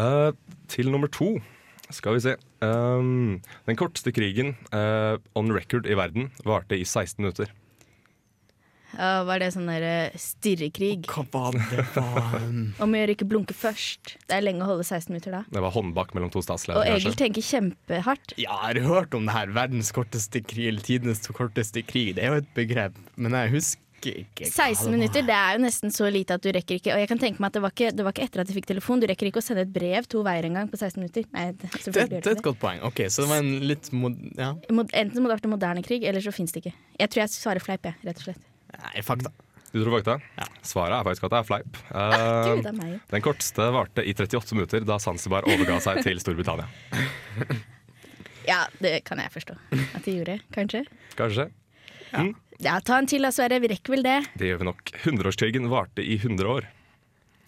Eh, 0.00 0.30
til 0.70 0.90
nummer 0.90 1.10
to 1.12 1.36
skal 1.90 2.14
vi 2.14 2.22
se. 2.22 2.36
Um, 2.62 3.40
den 3.66 3.78
korteste 3.78 4.12
krigen 4.14 4.54
uh, 4.70 5.18
on 5.34 5.50
record 5.50 5.88
i 5.90 5.96
verden 5.98 6.30
varte 6.46 6.78
i 6.78 6.84
16 6.86 7.18
minutter. 7.18 7.50
Ja, 9.00 9.22
var 9.24 9.40
det 9.40 9.46
sånn 9.54 9.68
der 9.70 9.84
eh, 9.88 10.16
stirrekrig? 10.20 11.06
Hva 11.08 11.24
var 11.32 11.56
det 11.56 11.84
Om 12.84 12.92
å 12.92 12.98
gjøre 13.00 13.14
ikke 13.16 13.28
blunke 13.30 13.56
først. 13.56 14.16
Det 14.28 14.36
er 14.36 14.44
lenge 14.44 14.66
å 14.66 14.68
holde 14.74 14.84
16 14.84 15.08
minutter 15.14 15.38
da. 15.38 15.42
Det 15.48 15.62
var 15.64 15.72
håndbak 15.72 16.12
mellom 16.16 16.28
to 16.32 16.42
Og. 16.44 16.68
Egil 16.84 17.06
kanskje. 17.08 17.16
tenker 17.24 17.46
kjempehardt. 17.46 18.34
Jeg 18.36 18.50
har 18.52 18.80
hørt 18.84 19.14
om 19.16 19.24
det 19.24 19.36
her, 19.36 19.52
verdens 19.56 19.92
korteste 19.96 20.42
krig, 20.44 20.68
eller 20.68 20.84
tidenes 20.84 21.24
korteste 21.32 21.80
krig. 21.86 22.14
Det 22.18 22.26
er 22.26 22.34
jo 22.34 22.42
et 22.42 22.50
begrep, 22.56 22.98
men 23.16 23.32
jeg 23.38 23.54
husker 23.56 24.20
ikke. 24.20 24.46
hva 24.48 24.68
16 24.68 24.84
det 24.84 24.92
minutter, 24.98 25.24
det 25.28 25.34
er 25.36 25.56
jo 25.56 25.62
nesten 25.64 25.92
så 25.92 26.08
lite 26.12 26.36
at 26.36 26.40
du 26.44 26.48
rekker 26.56 26.78
ikke 26.80 26.94
Og 26.94 27.02
jeg 27.02 27.08
kan 27.10 27.18
tenke 27.20 27.42
meg 27.42 27.50
at 27.50 27.56
det 27.58 27.60
var 27.66 27.74
ikke, 27.74 27.90
det 27.96 28.04
var 28.06 28.14
ikke 28.16 28.24
etter 28.28 28.40
at 28.44 28.48
de 28.48 28.56
fikk 28.56 28.68
telefon. 28.70 29.00
Du 29.00 29.06
rekker 29.10 29.28
ikke 29.28 29.42
å 29.42 29.44
sende 29.44 29.64
et 29.66 29.72
brev 29.74 30.08
to 30.08 30.22
veier 30.24 30.48
engang 30.48 30.68
på 30.72 30.76
16 30.80 31.00
minutter. 31.02 31.26
Nei, 31.36 31.50
det, 31.52 31.68
Det, 31.72 32.06
det 32.14 32.20
er 32.24 32.36
et 32.36 32.44
godt 32.44 32.60
poeng. 32.60 32.80
Ok, 32.88 33.02
Så 33.12 33.24
det 33.26 33.32
var 33.32 33.42
en 33.44 33.52
litt 33.68 33.90
mod... 33.92 34.16
Ja. 34.40 34.54
Mod- 34.72 34.92
Enten 34.96 35.20
må 35.20 35.28
det 35.28 35.36
ha 35.36 35.40
vært 35.40 35.48
en 35.50 35.56
moderne 35.56 35.84
krig, 35.84 36.04
eller 36.08 36.24
så 36.24 36.32
fins 36.36 36.52
det 36.56 36.64
ikke. 36.64 36.76
Jeg 37.00 37.12
tror 37.12 37.24
jeg 37.26 37.34
svarer 37.36 37.64
fleip, 37.64 37.84
jeg, 37.88 38.00
rett 38.08 38.24
og 38.24 38.28
slett. 38.30 38.46
Nei, 38.78 39.02
fakta. 39.06 39.32
Du 39.70 39.78
tror 39.84 39.92
fakta? 40.00 40.16
Ja. 40.38 40.46
Svaret 40.66 40.96
er 40.98 41.04
faktisk 41.06 41.26
at 41.28 41.30
det 41.34 41.40
er 41.40 41.48
fleip. 41.50 41.80
Gud, 41.90 41.96
Eh, 42.00 42.62
det 42.64 42.70
er 42.72 42.78
meg. 42.78 42.94
den 43.12 43.22
korteste 43.22 43.68
varte 43.74 44.02
i 44.06 44.14
38 44.16 44.56
minutter 44.58 44.86
da 44.88 44.98
Zanzibar 45.02 45.46
overga 45.46 45.76
seg 45.84 46.02
til 46.06 46.18
Storbritannia. 46.22 46.66
Ja, 48.48 48.64
det 48.82 49.02
kan 49.06 49.20
jeg 49.20 49.30
forstå 49.30 49.54
at 49.94 50.04
de 50.06 50.14
gjorde. 50.16 50.38
Kanskje. 50.54 50.80
Kanskje? 51.18 51.44
Ja, 52.60 52.78
Ta 52.82 52.96
en 52.98 53.06
til 53.06 53.22
da, 53.22 53.30
Sverre. 53.30 53.60
Vi 53.62 53.68
rekker 53.70 53.92
vel 53.94 54.02
det. 54.02 54.16
Det 54.40 54.48
gjør 54.48 54.62
vi 54.62 54.66
nok. 54.70 54.90
Hundreårskrigen 55.04 55.68
varte 55.70 56.02
i 56.02 56.16
100 56.18 56.48
år. 56.50 56.66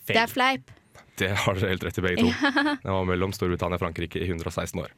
Det 0.07 0.19
er 0.21 0.31
fleip. 0.31 0.71
Det 1.19 1.31
har 1.43 1.59
dere 1.59 1.73
helt 1.73 1.85
rett 1.89 1.99
i, 1.99 2.05
begge 2.05 2.23
to. 2.23 2.53
Den 2.85 2.93
var 2.93 3.09
mellom 3.09 3.33
Storbritannia 3.35 3.81
og 3.81 3.83
Frankrike 3.83 4.21
i 4.21 4.29
116 4.29 4.79
år. 4.85 4.93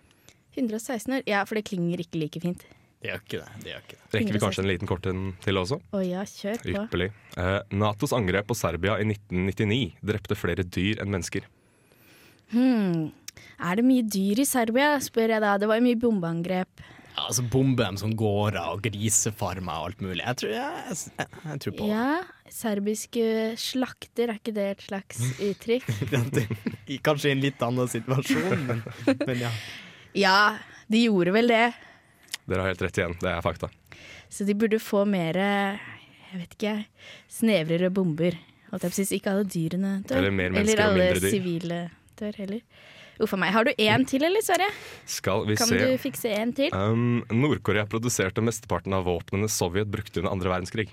116 0.59 1.17
år. 1.17 1.25
Ja, 1.31 1.41
for 1.49 1.59
det 1.59 1.65
klinger 1.71 2.03
ikke 2.05 2.21
like 2.21 2.43
fint. 2.43 2.67
Det 3.05 3.11
gjør 3.11 3.21
ikke 3.21 3.39
det. 3.43 3.49
det, 3.61 3.69
gjør 3.69 3.83
ikke 3.83 3.97
det. 3.99 4.07
Rekker 4.15 4.33
vi 4.33 4.41
kanskje 4.41 4.63
en 4.63 4.69
liten 4.71 4.89
kort 4.89 5.07
en 5.11 5.19
til 5.45 5.61
også? 5.61 5.77
Å 5.93 6.01
ja, 6.01 6.23
kjør 6.25 6.63
på. 6.63 6.71
Ypperlig. 6.73 7.11
Eh, 7.37 7.59
Natos 7.77 8.15
angrep 8.17 8.49
på 8.49 8.57
Serbia 8.57 8.95
i 8.97 9.05
1999 9.11 9.99
drepte 10.09 10.39
flere 10.41 10.65
dyr 10.65 11.03
enn 11.05 11.13
mennesker. 11.13 11.45
Hmm. 12.55 13.13
Er 13.61 13.77
det 13.77 13.85
mye 13.85 14.09
dyr 14.09 14.41
i 14.41 14.49
Serbia, 14.49 14.95
spør 15.05 15.37
jeg 15.37 15.45
da. 15.45 15.53
Det 15.61 15.69
var 15.69 15.83
jo 15.83 15.85
mye 15.91 16.01
bombeangrep. 16.01 16.85
Ja, 17.15 17.29
altså 17.29 17.45
Bomber 17.47 17.93
dem 17.93 18.01
som 18.01 18.17
gårder 18.17 18.73
og 18.73 18.83
grisefarmer 18.89 19.85
og 19.85 19.93
alt 19.93 20.01
mulig. 20.03 20.25
Jeg 20.25 20.41
tror, 20.41 20.57
jeg, 20.57 20.99
jeg, 21.21 21.29
jeg 21.45 21.61
tror 21.63 21.77
på 21.77 21.93
Ja, 21.93 22.09
serbiske 22.51 23.27
slakter, 23.61 24.33
er 24.33 24.41
ikke 24.41 24.57
det 24.57 24.69
et 24.73 24.87
slags 24.89 25.21
uttrykk? 25.53 25.93
Kanskje 27.05 27.31
i 27.31 27.37
en 27.37 27.45
litt 27.45 27.63
annen 27.69 27.91
situasjon, 27.93 28.65
men, 28.67 28.87
men 29.29 29.45
ja. 29.45 29.53
Ja, 30.17 30.39
de 30.89 31.05
gjorde 31.05 31.37
vel 31.37 31.53
det. 31.53 31.67
Dere 32.49 32.65
har 32.65 32.73
helt 32.75 32.83
rett 32.85 32.99
igjen, 33.01 33.15
det 33.23 33.31
er 33.31 33.45
fakta. 33.45 33.71
Så 34.33 34.45
de 34.49 34.57
burde 34.59 34.81
få 34.83 35.05
mer 35.09 35.39
Jeg 35.39 36.41
vet 36.41 36.57
ikke, 36.59 36.75
snevrere 37.31 37.93
bomber. 37.95 38.37
Holdt 38.73 38.89
jeg 38.89 38.95
på 38.95 39.05
å 39.05 39.15
ikke 39.19 39.31
alle 39.33 39.45
dyrene 39.47 39.93
dør. 40.03 40.19
Eller 40.19 40.35
mer 40.35 40.51
mennesker 40.51 40.81
og 40.83 40.89
alle 40.89 41.05
mindre 41.05 41.23
dyr. 41.23 41.31
sivile 41.31 41.79
dør 42.19 42.41
heller. 42.43 42.63
Uff 43.23 43.35
a 43.37 43.39
meg. 43.39 43.53
Har 43.55 43.69
du 43.69 43.71
én 43.79 44.03
til, 44.11 44.25
eller, 44.27 44.43
Sverre? 44.43 44.67
Skal 45.07 45.45
vi 45.47 45.55
Kan 45.61 45.71
se. 45.71 45.79
du 45.79 45.99
fikse 46.03 46.33
én 46.35 46.51
til? 46.57 46.75
Um, 46.75 47.23
Nord-Korea 47.31 47.87
produserte 47.87 48.43
mesteparten 48.43 48.97
av 48.97 49.07
våpnene 49.07 49.47
Sovjet 49.47 49.87
brukte 49.87 50.19
under 50.19 50.33
andre 50.35 50.51
verdenskrig. 50.51 50.89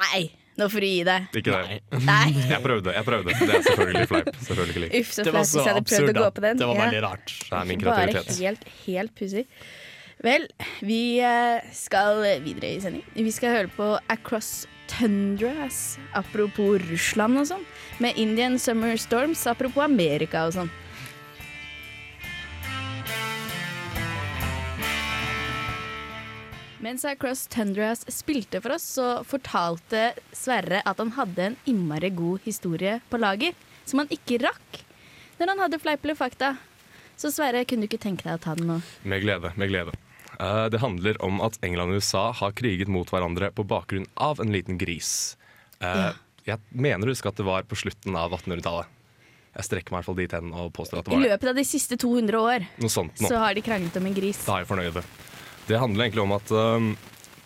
Nei, 0.00 0.30
nå 0.58 0.66
får 0.72 0.80
du 0.84 0.86
gi 0.90 1.04
deg. 1.06 1.28
Ikke 1.40 1.54
det? 1.54 1.78
Nei. 1.94 2.00
Nei. 2.08 2.42
Jeg 2.54 2.62
prøvde, 2.64 2.94
jeg 2.96 3.06
prøvde. 3.06 3.36
Det 3.38 3.54
er 3.54 3.62
selvfølgelig 3.68 4.08
fleip. 4.10 4.32
Selvfølgelig. 4.48 4.90
Uff, 5.00 5.12
så 5.14 5.24
Det 5.24 5.32
var 5.36 5.46
så 5.46 5.60
jeg 5.62 5.68
hadde 5.70 5.84
prøvd 5.86 6.00
absurd 6.02 6.10
å 6.10 6.24
gå 6.24 6.32
på 6.36 6.44
den. 6.46 6.58
det 6.60 6.68
var 6.72 6.80
veldig 6.84 7.04
rart. 7.06 7.36
Det 7.44 7.54
er 7.60 7.70
min 7.70 7.80
kreativitet. 7.84 8.26
Bare 8.26 8.40
helt, 8.42 8.66
helt 8.88 9.14
pussig. 9.20 9.44
Vel, 10.20 10.44
vi 10.84 11.00
eh, 11.24 11.70
skal 11.72 12.20
videre 12.44 12.74
i 12.74 12.82
sending. 12.82 13.06
Vi 13.16 13.32
skal 13.32 13.54
høre 13.56 13.72
på 13.72 13.86
Across 14.12 14.66
Tundras, 14.90 15.98
apropos 16.18 16.82
Russland 16.90 17.40
og 17.40 17.46
sånn. 17.48 17.64
Med 18.02 18.18
Indian 18.20 18.58
Summer 18.60 18.98
Storms, 19.00 19.46
apropos 19.48 19.86
Amerika 19.86 20.44
og 20.48 20.56
sånn. 20.58 20.72
Mens 26.80 27.04
Across 27.04 27.46
Tundras 27.52 28.06
spilte 28.08 28.60
for 28.64 28.72
oss, 28.72 28.86
så 28.96 29.08
fortalte 29.28 30.14
Sverre 30.32 30.80
at 30.88 31.00
han 31.02 31.12
hadde 31.12 31.50
en 31.50 31.56
innmari 31.68 32.08
god 32.16 32.40
historie 32.46 33.00
på 33.12 33.20
lager, 33.20 33.52
som 33.84 34.00
han 34.00 34.08
ikke 34.12 34.40
rakk 34.46 34.80
når 35.40 35.52
han 35.54 35.60
hadde 35.64 35.80
fleip 35.80 36.02
eller 36.04 36.16
fakta. 36.16 36.54
Så 37.20 37.30
Sverre, 37.32 37.66
kunne 37.68 37.84
du 37.84 37.88
ikke 37.90 38.00
tenke 38.00 38.24
deg 38.24 38.38
å 38.38 38.40
ta 38.44 38.54
den 38.56 38.68
nå? 38.68 38.78
Med 39.08 39.22
glede. 39.24 39.52
med 39.60 39.68
glede. 39.72 39.92
Uh, 40.40 40.68
det 40.72 40.80
handler 40.80 41.20
om 41.24 41.40
at 41.44 41.58
England 41.64 41.92
og 41.92 42.00
USA 42.00 42.30
har 42.36 42.52
kriget 42.56 42.88
mot 42.88 43.08
hverandre 43.12 43.50
på 43.52 43.64
bakgrunn 43.68 44.06
av 44.16 44.40
en 44.40 44.52
liten 44.52 44.80
gris. 44.80 45.36
Uh, 45.82 45.86
Ja. 45.86 46.10
Jeg 46.48 46.56
mener 46.72 47.04
å 47.04 47.12
huske 47.12 47.28
at 47.28 47.36
det 47.36 47.44
var 47.44 47.66
på 47.68 47.76
slutten 47.76 48.16
av 48.16 48.32
1800-tallet. 48.32 48.88
Jeg 49.58 49.66
strekker 49.66 49.92
meg 49.92 49.98
i 49.98 50.00
hvert 50.00 50.08
fall 50.08 50.16
dit 50.16 50.32
hen 50.32 50.54
og 50.56 50.70
påstår 50.72 51.00
at 51.02 51.04
det 51.04 51.12
var 51.12 51.20
det. 51.20 51.26
I 51.28 51.32
løpet 51.34 51.50
av 51.52 51.58
de 51.60 51.64
siste 51.68 51.98
200 52.00 52.40
år 52.40 52.64
Noe 52.80 52.92
sånt 52.92 53.20
noe. 53.20 53.28
så 53.28 53.42
har 53.42 53.54
de 53.54 53.62
kranglet 53.66 53.98
om 54.00 54.06
en 54.08 54.16
gris. 54.16 54.40
Da 54.46 54.56
er 54.56 54.64
jeg 54.64 54.70
fornøyd. 54.70 55.00
Det 55.70 55.78
handler 55.78 56.08
egentlig 56.08 56.24
om 56.24 56.32
at 56.34 56.50
um, 56.50 56.90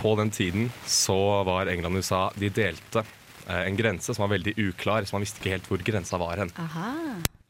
på 0.00 0.14
den 0.16 0.30
tiden 0.32 0.70
så 0.88 1.16
var 1.44 1.68
England 1.68 1.98
og 1.98 2.00
USA 2.00 2.22
De 2.40 2.48
delte 2.48 3.02
uh, 3.04 3.60
en 3.60 3.76
grense 3.76 4.14
som 4.16 4.24
var 4.24 4.32
veldig 4.32 4.54
uklar, 4.70 5.04
så 5.04 5.18
man 5.18 5.26
visste 5.26 5.42
ikke 5.42 5.52
helt 5.52 5.68
hvor 5.68 5.84
grensa 5.84 6.20
var 6.20 6.40
hen. 6.40 6.52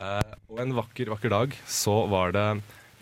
Eh, 0.02 0.32
og 0.50 0.58
en 0.58 0.74
vakker, 0.74 1.12
vakker 1.12 1.30
dag 1.30 1.54
så 1.70 1.94
var 2.10 2.34
det 2.34 2.48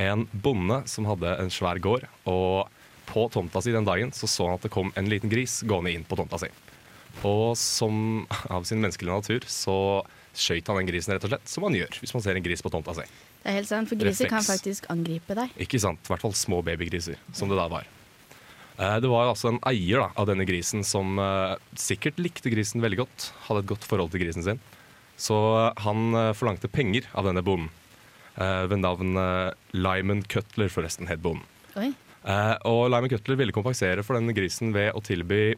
en 0.04 0.26
bonde 0.44 0.82
som 0.90 1.08
hadde 1.08 1.32
en 1.40 1.48
svær 1.52 1.80
gård, 1.80 2.04
og 2.28 2.68
på 3.08 3.24
tomta 3.32 3.62
si 3.64 3.72
den 3.72 3.88
dagen 3.88 4.12
så 4.12 4.28
så 4.28 4.50
han 4.50 4.60
at 4.60 4.66
det 4.68 4.72
kom 4.74 4.92
en 4.96 5.08
liten 5.08 5.32
gris 5.32 5.62
gående 5.64 5.94
inn 5.96 6.04
på 6.04 6.18
tomta 6.20 6.42
si. 6.44 6.52
Og 7.24 7.56
som 7.56 8.26
av 8.52 8.68
sin 8.68 8.84
menneskelige 8.84 9.16
natur 9.16 9.48
så 9.48 9.76
skøyt 10.36 10.68
han 10.68 10.82
den 10.82 10.92
grisen, 10.92 11.16
rett 11.16 11.24
og 11.24 11.32
slett, 11.32 11.48
som 11.48 11.64
man 11.64 11.76
gjør 11.76 12.00
hvis 12.00 12.12
man 12.16 12.24
ser 12.24 12.36
en 12.36 12.44
gris 12.44 12.64
på 12.64 12.72
tomta 12.72 13.00
si. 13.00 13.08
Det 13.42 13.50
er 13.50 13.56
helt 13.58 13.68
sant, 13.68 13.88
for 13.90 13.98
griser 13.98 14.28
kan 14.30 14.44
faktisk 14.46 14.86
angripe 14.92 15.34
deg. 15.34 15.50
Ikke 15.64 15.80
sant? 15.82 15.98
I 16.06 16.12
hvert 16.12 16.22
fall 16.22 16.34
små 16.38 16.60
babygriser, 16.66 17.18
som 17.34 17.50
det 17.50 17.58
da 17.58 17.66
var. 17.72 17.88
Eh, 18.78 18.98
Det 19.02 19.10
var 19.10 19.28
altså 19.32 19.50
en 19.50 19.58
eier 19.66 19.98
da, 20.04 20.10
av 20.16 20.28
denne 20.30 20.46
grisen 20.46 20.84
som 20.86 21.18
eh, 21.18 21.56
sikkert 21.74 22.20
likte 22.22 22.50
grisen 22.54 22.80
veldig 22.84 23.00
godt. 23.02 23.32
Hadde 23.48 23.64
et 23.64 23.70
godt 23.72 23.84
forhold 23.88 24.12
til 24.14 24.22
grisen 24.22 24.46
sin. 24.46 24.60
Så 25.18 25.34
eh, 25.58 25.72
han 25.84 26.14
eh, 26.14 26.32
forlangte 26.38 26.70
penger 26.70 27.08
av 27.18 27.26
denne 27.26 27.42
bonden. 27.42 27.70
Eh, 28.38 28.62
ved 28.70 28.78
navn 28.80 29.18
Lyman 29.76 30.22
Cutler, 30.30 30.70
forresten, 30.72 31.10
het 31.10 31.20
bonden. 31.22 31.44
Og 32.64 32.84
Lyman 32.92 33.10
Cutler 33.10 33.36
ville 33.40 33.52
kompensere 33.52 34.04
for 34.06 34.14
denne 34.14 34.32
grisen 34.36 34.70
ved 34.72 34.92
å 34.94 35.02
tilby 35.02 35.56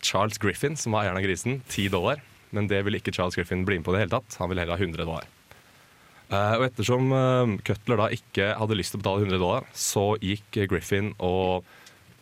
Charles 0.00 0.38
Griffin, 0.40 0.72
som 0.80 0.96
var 0.96 1.04
eieren 1.04 1.20
av 1.20 1.26
grisen, 1.26 1.58
10 1.68 1.90
dollar. 1.92 2.22
Men 2.56 2.66
det 2.66 2.80
ville 2.86 2.98
ikke 2.98 3.12
Charles 3.12 3.36
Griffin 3.36 3.66
bli 3.68 3.76
med 3.78 3.84
på 3.86 3.92
det 3.92 4.00
hele 4.06 4.14
tatt. 4.16 4.38
Han 4.40 4.48
ville 4.48 4.64
heller 4.64 4.78
ha 4.80 4.80
100 4.80 5.04
dollar. 5.04 5.28
Eh, 6.30 6.56
og 6.60 6.64
ettersom 6.68 7.10
eh, 7.10 7.52
Cutler 7.66 7.98
da 7.98 8.08
ikke 8.14 8.52
hadde 8.58 8.78
lyst 8.78 8.94
til 8.94 9.00
å 9.00 9.02
betale 9.02 9.26
100 9.26 9.42
dollar, 9.42 9.66
så 9.74 10.12
gikk 10.22 10.60
Griffin 10.70 11.10
og 11.18 11.66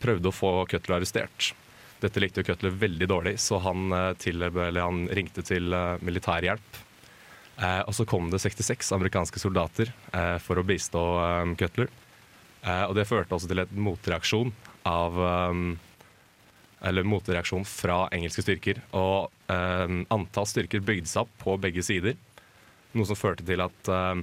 prøvde 0.01 0.31
å 0.31 0.35
få 0.35 0.53
Cutler 0.71 0.97
arrestert. 0.97 1.51
Dette 2.01 2.21
likte 2.23 2.41
jo 2.41 2.47
Cutler 2.47 2.73
veldig 2.73 3.09
dårlig, 3.11 3.35
så 3.43 3.59
han, 3.61 3.91
eh, 3.93 4.13
til, 4.17 4.41
han 4.49 5.03
ringte 5.13 5.45
til 5.45 5.75
militærhjelp. 6.05 6.85
Og 7.59 7.91
så 7.91 8.05
kom 8.07 8.29
det 8.31 8.39
66 8.39 8.93
amerikanske 8.95 9.35
soldater 9.41 9.89
for 10.39 10.55
å 10.55 10.63
bistå 10.63 11.01
Cutler. 11.59 11.89
Og 12.87 12.93
det 12.95 13.03
førte 13.09 13.35
også 13.35 13.49
til 13.51 13.59
en 13.59 13.73
motreaksjon 13.83 14.53
av 14.87 15.19
Eller 16.87 17.03
motreaksjon 17.03 17.67
fra 17.67 18.05
engelske 18.15 18.45
styrker. 18.45 18.79
Og 18.95 19.27
eh, 19.51 19.91
antall 20.15 20.47
styrker 20.47 20.79
bygde 20.79 21.11
seg 21.11 21.25
opp 21.25 21.35
på 21.43 21.57
begge 21.59 21.83
sider. 21.83 22.15
Noe 22.97 23.05
som 23.05 23.17
førte 23.19 23.45
til 23.45 23.61
at 23.61 23.89
eh, 23.93 24.21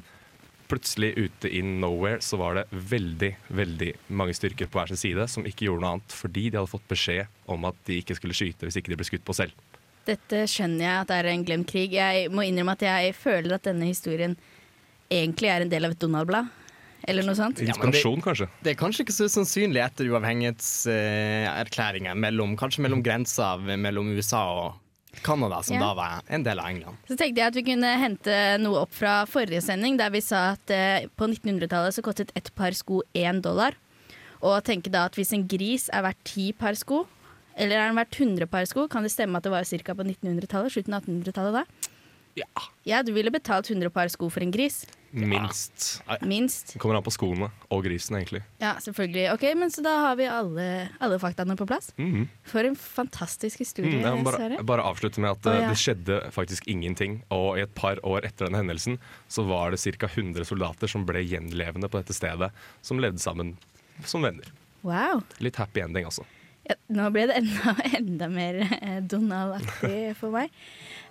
plutselig 0.66 1.12
ute 1.16 1.48
in 1.54 1.76
nowhere 1.80 2.18
så 2.24 2.36
var 2.40 2.54
det 2.58 2.64
veldig, 2.70 3.30
veldig 3.54 3.92
mange 4.18 4.34
styrker 4.34 4.66
på 4.66 4.78
hver 4.80 4.88
sin 4.90 4.98
side 5.04 5.28
som 5.30 5.46
ikke 5.46 5.66
gjorde 5.68 5.82
noe 5.84 5.92
annet 5.96 6.10
fordi 6.16 6.44
de 6.50 6.56
hadde 6.58 6.72
fått 6.72 6.88
beskjed 6.90 7.24
om 7.52 7.60
at 7.70 7.78
de 7.86 7.94
ikke 8.02 8.16
skulle 8.18 8.36
skyte 8.36 8.66
hvis 8.66 8.78
ikke 8.80 8.92
de 8.92 8.98
ble 8.98 9.08
skutt 9.08 9.26
på 9.26 9.36
selv. 9.38 9.54
Dette 10.06 10.38
skjønner 10.50 10.84
jeg 10.86 10.96
at 11.02 11.08
det 11.10 11.16
er 11.18 11.26
en 11.32 11.46
glemt 11.46 11.68
krig. 11.70 11.90
Jeg 11.96 12.14
må 12.30 12.40
innrømme 12.46 12.76
at 12.76 12.84
jeg 12.86 13.14
føler 13.18 13.50
at 13.56 13.66
denne 13.66 13.86
historien 13.90 14.34
egentlig 15.10 15.48
er 15.50 15.60
en 15.64 15.72
del 15.72 15.86
av 15.86 15.92
et 15.94 16.02
Donald-blad. 16.02 16.46
Eller 17.06 17.22
noe 17.26 17.36
sånt. 17.38 17.60
Ja, 17.62 17.74
men 17.78 17.90
det- 17.94 18.02
kanskje? 18.24 18.46
Det 18.62 18.70
er 18.72 18.78
kanskje 18.78 19.02
ikke 19.04 19.14
så 19.14 19.28
sannsynlig 19.30 19.80
etter 19.84 20.04
uavhengighetserklæringen, 20.10 22.18
mellom, 22.18 22.56
kanskje 22.58 22.82
mellom 22.82 23.02
grensa 23.02 23.56
mellom 23.58 24.08
USA 24.16 24.42
og 24.50 24.74
Canada, 25.22 25.62
som 25.62 25.74
Ja. 25.76 25.80
da 25.80 25.94
var 25.94 26.22
en 26.28 26.42
del 26.42 26.58
av 26.58 26.66
England. 26.68 26.96
Så 27.08 27.16
tenkte 27.16 27.36
jeg 27.40 27.46
at 27.46 27.54
vi 27.54 27.62
kunne 27.62 27.96
hente 27.98 28.36
noe 28.60 28.82
opp 28.82 28.92
fra 28.94 29.24
forrige 29.26 29.62
sending, 29.62 29.96
der 29.98 30.10
vi 30.10 30.20
sa 30.20 30.52
at 30.52 30.70
eh, 30.70 31.06
på 31.16 31.26
1900-tallet 31.28 31.94
så 31.94 32.02
kostet 32.02 32.32
ett 32.36 32.54
par 32.54 32.70
sko 32.72 33.02
én 33.14 33.40
dollar. 33.42 33.74
Og 34.42 34.62
tenke 34.64 34.90
da 34.92 35.06
at 35.06 35.14
hvis 35.16 35.32
en 35.32 35.46
gris 35.48 35.88
er 35.92 36.02
verdt 36.02 36.24
ti 36.24 36.52
par 36.52 36.74
sko, 36.74 37.06
eller 37.56 37.76
er 37.80 37.88
den 37.88 37.96
verdt 37.96 38.18
100 38.20 38.46
par 38.52 38.64
sko, 38.68 38.86
kan 38.88 39.02
det 39.02 39.10
stemme 39.12 39.36
at 39.38 39.42
det 39.44 39.50
var 39.52 39.64
ca. 39.64 39.94
på 39.94 40.04
1900-tallet? 40.04 40.72
Slutten 40.72 40.94
av 40.94 41.02
1800-tallet 41.06 41.52
da? 41.56 41.64
Ja. 42.36 42.46
Ja, 42.86 42.98
du 43.02 43.12
ville 43.16 43.30
betalt 43.32 43.70
100 43.72 43.88
par 43.90 44.08
sko 44.12 44.28
for 44.30 44.44
en 44.44 44.50
gris. 44.52 44.82
Minst. 45.16 46.02
Minst. 46.20 46.74
Det 46.74 46.80
kommer 46.82 46.98
an 46.98 47.04
på 47.06 47.12
skoene 47.14 47.46
og 47.72 47.80
grisen, 47.86 48.18
egentlig. 48.18 48.42
Ja, 48.60 48.74
selvfølgelig. 48.84 49.22
Ok, 49.32 49.46
men 49.56 49.70
Så 49.72 49.80
da 49.86 49.94
har 50.02 50.18
vi 50.18 50.26
alle, 50.28 50.66
alle 51.00 51.16
faktaene 51.22 51.56
på 51.56 51.64
plass. 51.70 51.88
Mhm. 51.96 52.26
For 52.44 52.60
en 52.68 52.76
fantastisk 52.76 53.58
historie, 53.64 53.96
Mm, 54.04 54.24
bare, 54.26 54.60
bare 54.68 54.84
avslutte 54.84 55.18
med 55.24 55.30
at 55.30 55.46
eh, 55.46 55.62
ja. 55.62 55.70
det 55.72 55.78
skjedde 55.80 56.20
faktisk 56.36 56.68
ingenting. 56.68 57.22
Og 57.32 57.56
i 57.56 57.62
et 57.64 57.74
par 57.74 57.96
år 58.04 58.26
etter 58.28 58.50
den 58.50 58.54
hendelsen 58.60 58.98
så 59.32 59.46
var 59.48 59.70
det 59.72 59.80
ca. 59.80 60.06
100 60.06 60.44
soldater 60.44 60.86
som 60.92 61.06
ble 61.08 61.24
gjenlevende 61.24 61.88
på 61.88 62.02
dette 62.02 62.12
stedet, 62.12 62.52
som 62.82 63.00
levde 63.00 63.18
sammen 63.18 63.56
som 64.04 64.20
venner. 64.22 64.52
Wow. 64.84 65.22
Litt 65.40 65.56
happy 65.56 65.80
ending, 65.80 66.04
altså. 66.04 66.26
Ja, 66.68 66.74
nå 66.90 67.08
ble 67.14 67.28
det 67.30 67.36
enda, 67.38 67.72
enda 67.98 68.28
mer 68.28 68.56
eh, 68.82 69.00
Donald-aktig 69.00 70.16
for 70.18 70.34
meg. 70.34 70.50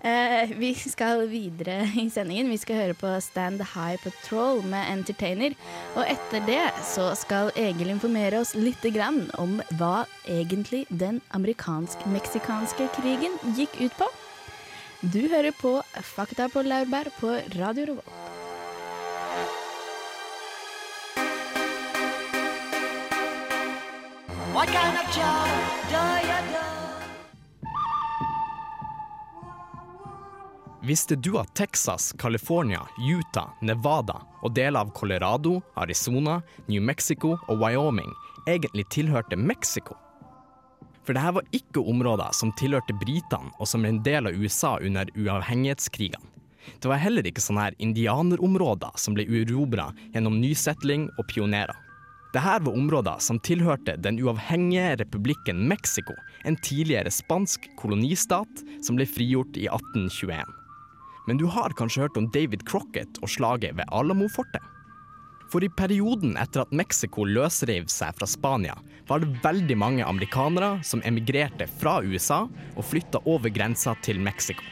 Eh, 0.02 0.52
vi 0.60 0.74
skal 0.76 1.28
videre 1.30 1.86
i 1.98 2.10
sendingen. 2.10 2.50
Vi 2.52 2.60
skal 2.62 2.82
høre 2.82 2.98
på 2.98 3.14
Stand 3.24 3.64
High 3.74 3.98
Patrol 4.04 4.62
med 4.64 4.92
Entertainer. 4.92 5.56
Og 5.96 6.04
etter 6.10 6.44
det 6.46 6.62
så 6.86 7.12
skal 7.18 7.54
Egil 7.56 7.94
informere 7.94 8.44
oss 8.44 8.56
litt 8.58 8.84
grann 8.96 9.26
om 9.42 9.58
hva 9.80 10.06
egentlig 10.28 10.86
den 10.90 11.22
amerikansk-meksikanske 11.38 12.92
krigen 13.00 13.40
gikk 13.58 13.80
ut 13.82 13.98
på. 13.98 14.12
Du 15.06 15.28
hører 15.30 15.54
på 15.54 15.80
Fakta 16.16 16.48
på 16.50 16.64
laurbær 16.66 17.12
på 17.20 17.36
Radio 17.60 17.92
Revolt. 17.92 18.22
What 24.56 24.70
kind 24.70 24.98
of 24.98 25.16
job 25.16 25.50
do 25.90 26.28
you 26.28 26.54
do? 26.54 26.65
Visste 30.86 31.16
du 31.16 31.38
at 31.40 31.56
Texas, 31.56 32.14
California, 32.18 32.82
Utah, 33.00 33.50
Nevada 33.62 34.20
og 34.46 34.52
deler 34.54 34.84
av 34.84 34.92
Colorado, 34.94 35.56
Arizona, 35.82 36.36
New 36.70 36.82
Mexico 36.84 37.32
og 37.50 37.58
Wyoming 37.58 38.12
egentlig 38.46 38.84
tilhørte 38.94 39.34
Mexico? 39.36 39.96
For 41.02 41.18
dette 41.18 41.32
var 41.40 41.48
ikke 41.58 41.82
områder 41.82 42.36
som 42.38 42.52
tilhørte 42.60 42.94
britene 43.02 43.50
og 43.58 43.66
som 43.72 43.88
en 43.90 43.98
del 44.06 44.30
av 44.30 44.38
USA 44.38 44.76
under 44.78 45.10
uavhengighetskrigene. 45.18 46.22
Det 46.82 46.92
var 46.92 47.02
heller 47.02 47.26
ikke 47.26 47.42
sånne 47.42 47.64
her 47.66 47.78
indianerområder 47.82 48.94
som 49.02 49.18
ble 49.18 49.26
urobra 49.26 49.88
gjennom 50.14 50.38
nysettling 50.38 51.08
og 51.16 51.26
pionerer. 51.34 51.74
Dette 52.36 52.60
var 52.62 52.78
områder 52.78 53.26
som 53.26 53.40
tilhørte 53.42 53.96
den 54.06 54.20
uavhengige 54.22 55.00
republikken 55.02 55.66
Mexico, 55.66 56.14
en 56.46 56.60
tidligere 56.62 57.10
spansk 57.10 57.66
kolonistat 57.82 58.64
som 58.86 59.02
ble 59.02 59.10
frigjort 59.10 59.58
i 59.58 59.66
1821. 59.72 60.46
Men 61.26 61.38
du 61.42 61.46
har 61.50 61.74
kanskje 61.78 62.06
hørt 62.06 62.18
om 62.18 62.30
David 62.32 62.68
Crocket 62.70 63.20
og 63.22 63.32
slaget 63.34 63.78
ved 63.78 63.90
Alamofortet? 63.92 64.62
For 65.50 65.64
i 65.64 65.70
perioden 65.70 66.36
etter 66.42 66.64
at 66.66 66.74
Mexico 66.74 67.26
løsrev 67.26 67.86
seg 67.92 68.18
fra 68.18 68.28
Spania, 68.30 68.76
var 69.08 69.22
det 69.22 69.38
veldig 69.44 69.78
mange 69.78 70.06
amerikanere 70.06 70.80
som 70.84 71.04
emigrerte 71.06 71.68
fra 71.80 72.00
USA 72.04 72.46
og 72.76 72.86
flytta 72.86 73.22
over 73.30 73.54
grensa 73.54 73.94
til 74.06 74.20
Mexico. 74.20 74.66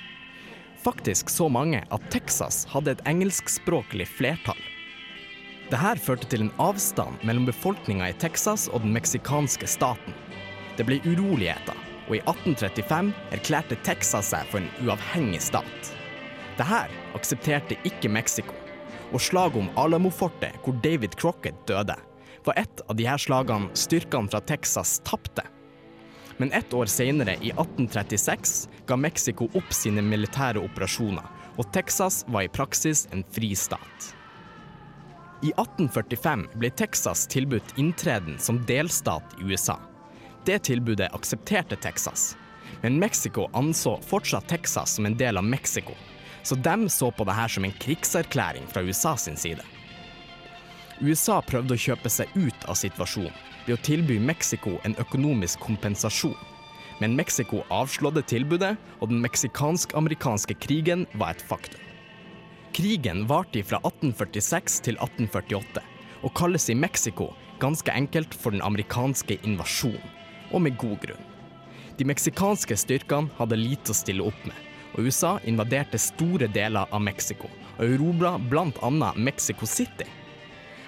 Faktisk 0.84 1.30
så 1.32 1.48
mange 1.48 1.84
at 1.96 2.10
Texas 2.12 2.66
hadde 2.74 2.92
et 2.92 3.06
engelskspråklig 3.08 4.10
flertall. 4.10 4.60
Dette 5.72 5.96
førte 6.04 6.28
til 6.30 6.44
en 6.44 6.54
avstand 6.62 7.22
mellom 7.24 7.48
befolkninga 7.48 8.12
i 8.12 8.20
Texas 8.20 8.68
og 8.74 8.84
den 8.84 8.94
meksikanske 8.98 9.70
staten. 9.70 10.18
Det 10.78 10.86
ble 10.90 11.00
uroligheter, 11.06 11.78
og 12.10 12.18
i 12.18 12.24
1835 12.26 13.14
erklærte 13.38 13.80
Texas 13.88 14.34
seg 14.34 14.50
for 14.52 14.60
en 14.60 14.72
uavhengig 14.84 15.42
stat. 15.46 15.94
Dette 16.54 16.86
aksepterte 17.18 17.80
ikke 17.88 18.12
Mexico, 18.14 18.54
og 19.14 19.22
slaget 19.22 19.58
om 19.64 19.70
Alamofortet, 19.80 20.60
hvor 20.62 20.76
David 20.84 21.16
Crocket 21.18 21.58
døde, 21.68 21.96
var 22.46 22.60
et 22.60 22.84
av 22.90 22.98
de 23.00 23.08
her 23.08 23.18
slagene 23.18 23.72
styrkene 23.78 24.30
fra 24.30 24.42
Texas 24.46 25.00
tapte. 25.08 25.46
Men 26.38 26.52
ett 26.52 26.74
år 26.74 26.86
senere, 26.86 27.38
i 27.42 27.50
1836, 27.56 28.68
ga 28.86 28.98
Mexico 28.98 29.50
opp 29.58 29.74
sine 29.74 30.02
militære 30.06 30.62
operasjoner, 30.62 31.26
og 31.58 31.70
Texas 31.74 32.22
var 32.28 32.46
i 32.46 32.54
praksis 32.54 33.08
en 33.14 33.26
fri 33.34 33.54
stat. 33.58 34.14
I 35.44 35.52
1845 35.58 36.48
ble 36.56 36.70
Texas 36.70 37.26
tilbudt 37.34 37.78
inntreden 37.82 38.38
som 38.40 38.62
delstat 38.70 39.38
i 39.40 39.50
USA. 39.50 39.80
Det 40.46 40.62
tilbudet 40.70 41.10
aksepterte 41.14 41.76
Texas, 41.82 42.36
men 42.82 43.00
Mexico 43.00 43.50
anså 43.54 43.98
fortsatt 44.06 44.48
Texas 44.50 44.96
som 44.96 45.06
en 45.06 45.18
del 45.18 45.38
av 45.38 45.44
Mexico, 45.44 45.96
så 46.44 46.56
de 46.56 46.90
så 46.90 47.12
på 47.12 47.26
det 47.28 47.36
her 47.38 47.48
som 47.48 47.66
en 47.66 47.76
krigserklæring 47.80 48.68
fra 48.72 48.84
USA 48.84 49.16
sin 49.18 49.38
side. 49.40 49.64
USA 51.02 51.42
prøvde 51.42 51.76
å 51.76 51.84
kjøpe 51.86 52.12
seg 52.12 52.32
ut 52.36 52.68
av 52.70 52.78
situasjonen 52.80 53.36
ved 53.66 53.78
å 53.78 53.84
tilby 53.84 54.20
Mexico 54.20 54.78
en 54.84 54.96
økonomisk 55.00 55.64
kompensasjon. 55.64 56.36
Men 57.02 57.16
Mexico 57.18 57.64
avslådde 57.74 58.22
tilbudet, 58.30 58.76
og 59.02 59.10
den 59.10 59.24
meksikansk-amerikanske 59.24 60.56
krigen 60.62 61.08
var 61.20 61.34
et 61.34 61.42
faktum. 61.44 61.80
Krigen 62.74 63.26
varte 63.30 63.64
fra 63.66 63.80
1846 63.84 64.80
til 64.86 65.00
1848, 65.00 65.82
og 66.24 66.36
kalles 66.38 66.70
i 66.70 66.78
Mexico 66.78 67.32
ganske 67.62 67.92
enkelt 67.92 68.36
for 68.36 68.56
den 68.56 68.64
amerikanske 68.66 69.40
invasjonen, 69.44 70.14
og 70.52 70.64
med 70.66 70.78
god 70.82 71.00
grunn. 71.06 71.30
De 71.98 72.08
meksikanske 72.10 72.78
styrkene 72.78 73.32
hadde 73.38 73.60
lite 73.60 73.94
å 73.94 73.98
stille 73.98 74.26
opp 74.26 74.48
med, 74.48 74.58
og 74.94 75.08
USA 75.08 75.38
invaderte 75.44 76.00
store 76.00 76.48
deler 76.48 76.90
av 76.92 77.02
Mexico 77.02 77.50
og 77.78 77.86
erobra 77.86 78.36
bl.a. 78.38 79.14
Mexico 79.16 79.66
City. 79.66 80.06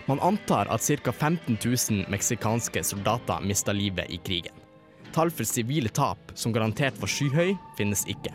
Man 0.06 0.20
antar 0.20 0.70
at 0.70 0.82
ca. 0.82 1.12
15 1.12 1.58
000 1.90 2.06
meksikanske 2.14 2.84
soldater 2.84 3.42
mista 3.42 3.74
livet 3.74 4.10
i 4.10 4.18
krigen. 4.18 4.54
Tall 5.14 5.32
for 5.32 5.48
sivile 5.48 5.90
tap, 5.90 6.32
som 6.34 6.54
garantert 6.54 6.98
var 7.00 7.10
skyhøy, 7.10 7.56
finnes 7.78 8.04
ikke. 8.12 8.34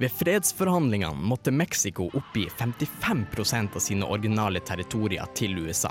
Ved 0.00 0.12
fredsforhandlingene 0.16 1.26
måtte 1.28 1.50
Mexico 1.50 2.06
oppgi 2.14 2.46
55% 2.58 3.74
av 3.76 3.82
sine 3.82 4.06
originale 4.06 4.60
territorier 4.60 5.26
til 5.34 5.58
USA, 5.58 5.90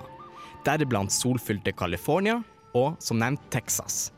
deriblant 0.66 1.12
solfylte 1.14 1.74
California 1.78 2.40
og, 2.74 2.96
som 3.04 3.20
nevnt, 3.20 3.44
Texas. 3.52 4.10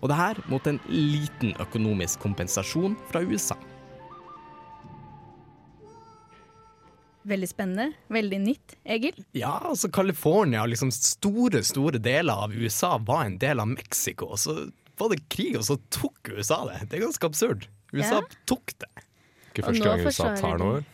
Og 0.00 0.10
det 0.10 0.18
her 0.18 0.40
mot 0.50 0.66
en 0.66 0.80
liten 0.88 1.54
økonomisk 1.62 2.22
kompensasjon 2.24 2.96
fra 3.10 3.22
USA. 3.26 3.56
Veldig 7.26 7.48
spennende. 7.50 7.88
Veldig 8.12 8.38
nytt, 8.44 8.76
Egil. 8.86 9.16
Ja, 9.34 9.56
altså 9.66 9.90
California, 9.92 10.62
liksom 10.70 10.92
store, 10.94 11.62
store 11.66 11.98
deler 12.02 12.44
av 12.46 12.54
USA 12.54 12.92
var 13.02 13.24
en 13.26 13.38
del 13.42 13.58
av 13.62 13.66
Mexico. 13.72 14.28
Og 14.36 14.38
så 14.38 14.54
var 15.00 15.10
det 15.12 15.24
krig, 15.32 15.56
og 15.58 15.64
så 15.66 15.76
tok 15.92 16.30
USA 16.36 16.60
det. 16.70 16.84
Det 16.90 17.00
er 17.00 17.06
ganske 17.08 17.26
absurd. 17.26 17.66
USA 17.92 18.20
Ja. 18.20 18.22
tok 18.46 18.72
det. 18.78 18.90
Ikke 19.50 19.66
første 19.66 19.84
gang 19.84 20.06
USA 20.06 20.34
tar 20.38 20.58
noe. 20.62 20.84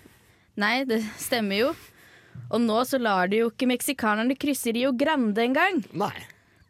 Nei, 0.57 0.85
det 0.85 1.03
stemmer 1.21 1.59
jo. 1.59 1.71
Og 2.51 2.61
nå 2.65 2.81
så 2.89 2.99
lar 3.01 3.29
de 3.29 3.43
jo 3.43 3.51
ikke 3.51 3.69
meksikanerne 3.69 4.37
krysse 4.39 4.73
Rio 4.73 4.93
Grande 4.93 5.45
engang. 5.45 5.83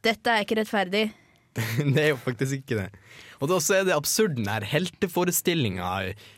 Dette 0.02 0.26
er 0.26 0.42
ikke 0.44 0.58
rettferdig. 0.58 1.12
det 1.94 2.00
er 2.00 2.10
jo 2.12 2.20
faktisk 2.22 2.62
ikke 2.62 2.78
det. 2.78 2.88
Og 3.42 3.50
da 3.50 3.56
også 3.58 3.80
er 3.80 3.86
det 3.88 3.94
absurd 3.96 4.36
den 4.38 4.48
her 4.48 4.64
helteforestillinga 4.64 5.88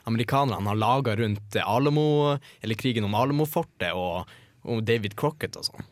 amerikanerne 0.09 0.71
har 0.73 0.81
laga 0.81 1.17
rundt 1.21 1.59
Alamo, 1.61 2.39
eller 2.65 2.81
krigen 2.81 3.07
om 3.07 3.17
Alamofortet 3.19 3.93
og, 3.93 4.31
og 4.65 4.85
David 4.89 5.17
Crocket 5.21 5.59
og 5.61 5.69
sånn. 5.69 5.91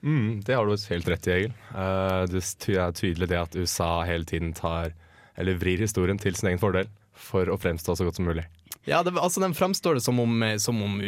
Mm, 0.00 0.40
det 0.46 0.54
har 0.54 0.66
du 0.66 0.76
helt 0.90 1.10
rett 1.10 1.26
i, 1.26 1.34
Egil. 1.34 1.54
Eh, 1.74 2.22
det 2.30 2.42
er 2.74 2.94
tydelig 2.94 3.28
det 3.30 3.40
at 3.40 3.58
USA 3.58 3.90
hele 4.06 4.26
tiden 4.28 4.54
tar, 4.54 4.94
eller 5.36 5.58
vrir 5.58 5.82
historien 5.82 6.18
til 6.22 6.38
sin 6.38 6.52
egen 6.52 6.62
fordel 6.62 6.88
for 7.18 7.50
å 7.50 7.58
fremstå 7.58 7.98
så 7.98 8.06
godt 8.06 8.20
som 8.20 8.30
mulig. 8.30 8.46
Ja, 8.88 9.02
det, 9.04 9.12
altså 9.20 9.42
Den 9.42 9.56
fremstår 9.58 9.98
det 9.98 10.04
som 10.06 10.20
om, 10.22 10.44
som 10.58 10.78
om 10.82 11.00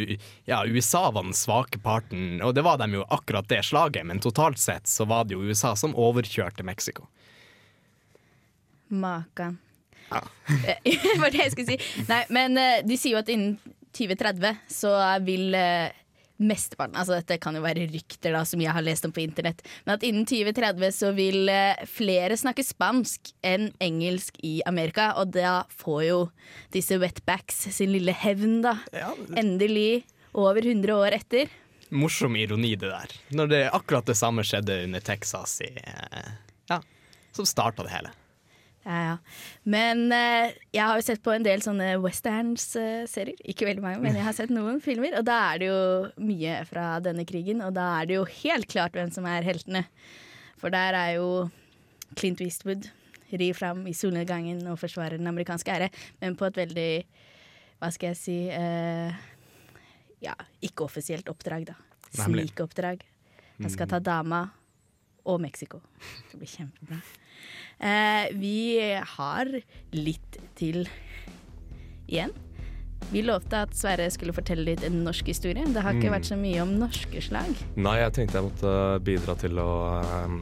ja, 0.45 0.59
USA 0.67 1.07
var 1.09 1.23
den 1.23 1.33
svake 1.33 1.79
parten, 1.81 2.41
og 2.45 2.53
det 2.53 2.65
var 2.67 2.77
de 2.77 2.99
jo 2.99 3.07
akkurat 3.09 3.47
det 3.49 3.63
slaget, 3.65 4.05
men 4.05 4.21
totalt 4.21 4.61
sett 4.61 4.87
så 4.87 5.07
var 5.09 5.25
det 5.25 5.33
jo 5.33 5.47
USA 5.49 5.73
som 5.79 5.95
overkjørte 5.97 6.67
Mexico. 6.67 7.07
Makan. 8.91 9.57
Det 10.83 11.15
var 11.21 11.31
det 11.31 11.39
jeg 11.45 11.53
skulle 11.53 11.71
si. 11.71 12.03
Nei, 12.09 12.21
men 12.35 12.57
eh, 12.59 12.81
de 12.83 12.97
sier 12.99 13.15
jo 13.15 13.21
at 13.21 13.29
innen 13.31 13.55
2030 13.95 14.57
så 14.71 14.91
vil 15.23 15.55
eh, 15.55 15.93
mesteparten 16.41 16.97
Altså 16.99 17.19
dette 17.19 17.37
kan 17.43 17.55
jo 17.55 17.61
være 17.63 17.85
rykter 17.91 18.33
da 18.35 18.41
som 18.47 18.59
jeg 18.63 18.73
har 18.73 18.83
lest 18.83 19.05
om 19.07 19.13
på 19.15 19.21
internett, 19.23 19.61
men 19.85 19.93
at 19.95 20.03
innen 20.07 20.25
2030 20.27 20.95
så 20.97 21.11
vil 21.15 21.47
eh, 21.53 21.79
flere 21.87 22.35
snakke 22.39 22.65
spansk 22.65 23.31
enn 23.45 23.69
engelsk 23.83 24.39
i 24.43 24.57
Amerika, 24.67 25.11
og 25.21 25.31
da 25.35 25.61
får 25.79 26.01
jo 26.09 26.19
disse 26.75 26.97
wetbacks 26.99 27.67
sin 27.75 27.93
lille 27.93 28.15
hevn, 28.15 28.59
da. 28.65 28.77
Ja, 28.95 29.11
Endelig, 29.39 30.03
over 30.33 30.63
100 30.65 30.95
år 30.95 31.15
etter. 31.21 31.51
morsom 31.91 32.35
ironi, 32.39 32.75
det 32.79 32.87
der. 32.91 33.15
Når 33.35 33.47
det 33.51 33.61
akkurat 33.75 34.07
det 34.07 34.15
samme 34.19 34.43
skjedde 34.47 34.83
under 34.89 34.99
Texas 35.03 35.59
i 35.63 35.71
Ja, 36.71 36.81
som 37.35 37.45
starta 37.47 37.83
det 37.83 37.91
hele. 37.95 38.11
Ja, 38.81 38.99
ja. 39.05 39.17
Men 39.69 40.07
eh, 40.15 40.55
jeg 40.73 40.81
har 40.81 40.97
jo 40.97 41.05
sett 41.05 41.21
på 41.23 41.33
en 41.35 41.45
del 41.45 41.61
sånne 41.61 41.93
westerns-serier. 42.01 43.37
Ikke 43.51 43.67
veldig 43.69 43.83
mange, 43.83 44.01
men 44.01 44.17
jeg 44.17 44.25
har 44.25 44.35
sett 44.37 44.53
noen 44.53 44.81
filmer. 44.83 45.13
Og 45.19 45.27
da 45.27 45.37
er 45.51 45.61
det 45.61 45.69
jo 45.69 45.81
mye 46.25 46.55
fra 46.69 46.85
denne 47.03 47.25
krigen, 47.29 47.61
og 47.65 47.75
da 47.77 47.91
er 47.99 48.09
det 48.09 48.17
jo 48.17 48.25
helt 48.41 48.69
klart 48.71 48.97
hvem 48.97 49.11
som 49.13 49.27
er 49.29 49.45
heltene. 49.45 49.85
For 50.61 50.73
der 50.73 50.97
er 50.97 51.13
jo 51.19 51.27
Clint 52.17 52.41
Eastwood 52.43 52.89
rir 53.31 53.55
fram 53.55 53.85
i 53.87 53.93
solnedgangen 53.95 54.65
og 54.67 54.79
forsvarer 54.81 55.21
den 55.21 55.29
amerikanske 55.29 55.71
ære, 55.71 55.91
men 56.19 56.35
på 56.35 56.49
et 56.49 56.57
veldig, 56.59 56.89
hva 57.79 57.91
skal 57.93 58.11
jeg 58.11 58.19
si, 58.19 58.39
eh, 58.51 59.21
ja, 60.25 60.35
ikke-offisielt 60.67 61.29
oppdrag, 61.31 61.69
da. 61.69 61.77
Nemlig. 62.19 62.49
Snikoppdrag. 62.49 63.05
Han 63.61 63.71
skal 63.71 63.87
ta 63.87 64.01
dama 64.03 64.49
og 65.25 65.41
Mexico. 65.43 65.81
Det 66.31 66.39
blir 66.39 66.51
kjempebra. 66.51 67.01
Eh, 67.81 68.29
vi 68.37 68.55
har 69.15 69.49
litt 69.95 70.39
til 70.59 70.85
igjen. 72.11 72.33
Vi 73.11 73.23
lovte 73.25 73.63
at 73.65 73.73
Sverre 73.75 74.05
skulle 74.13 74.35
fortelle 74.35 74.63
litt 74.69 74.85
en 74.87 75.01
norsk 75.03 75.33
historie. 75.33 75.65
Det 75.67 75.83
har 75.83 75.97
ikke 75.97 76.13
vært 76.13 76.29
så 76.29 76.37
mye 76.39 76.61
om 76.63 76.77
norske 76.79 77.23
slag. 77.23 77.49
Nei, 77.75 77.97
jeg 77.99 78.13
tenkte 78.15 78.39
jeg 78.39 78.47
måtte 78.47 78.75
bidra 79.03 79.35
til 79.41 79.59
å 79.59 79.71
um, 80.23 80.37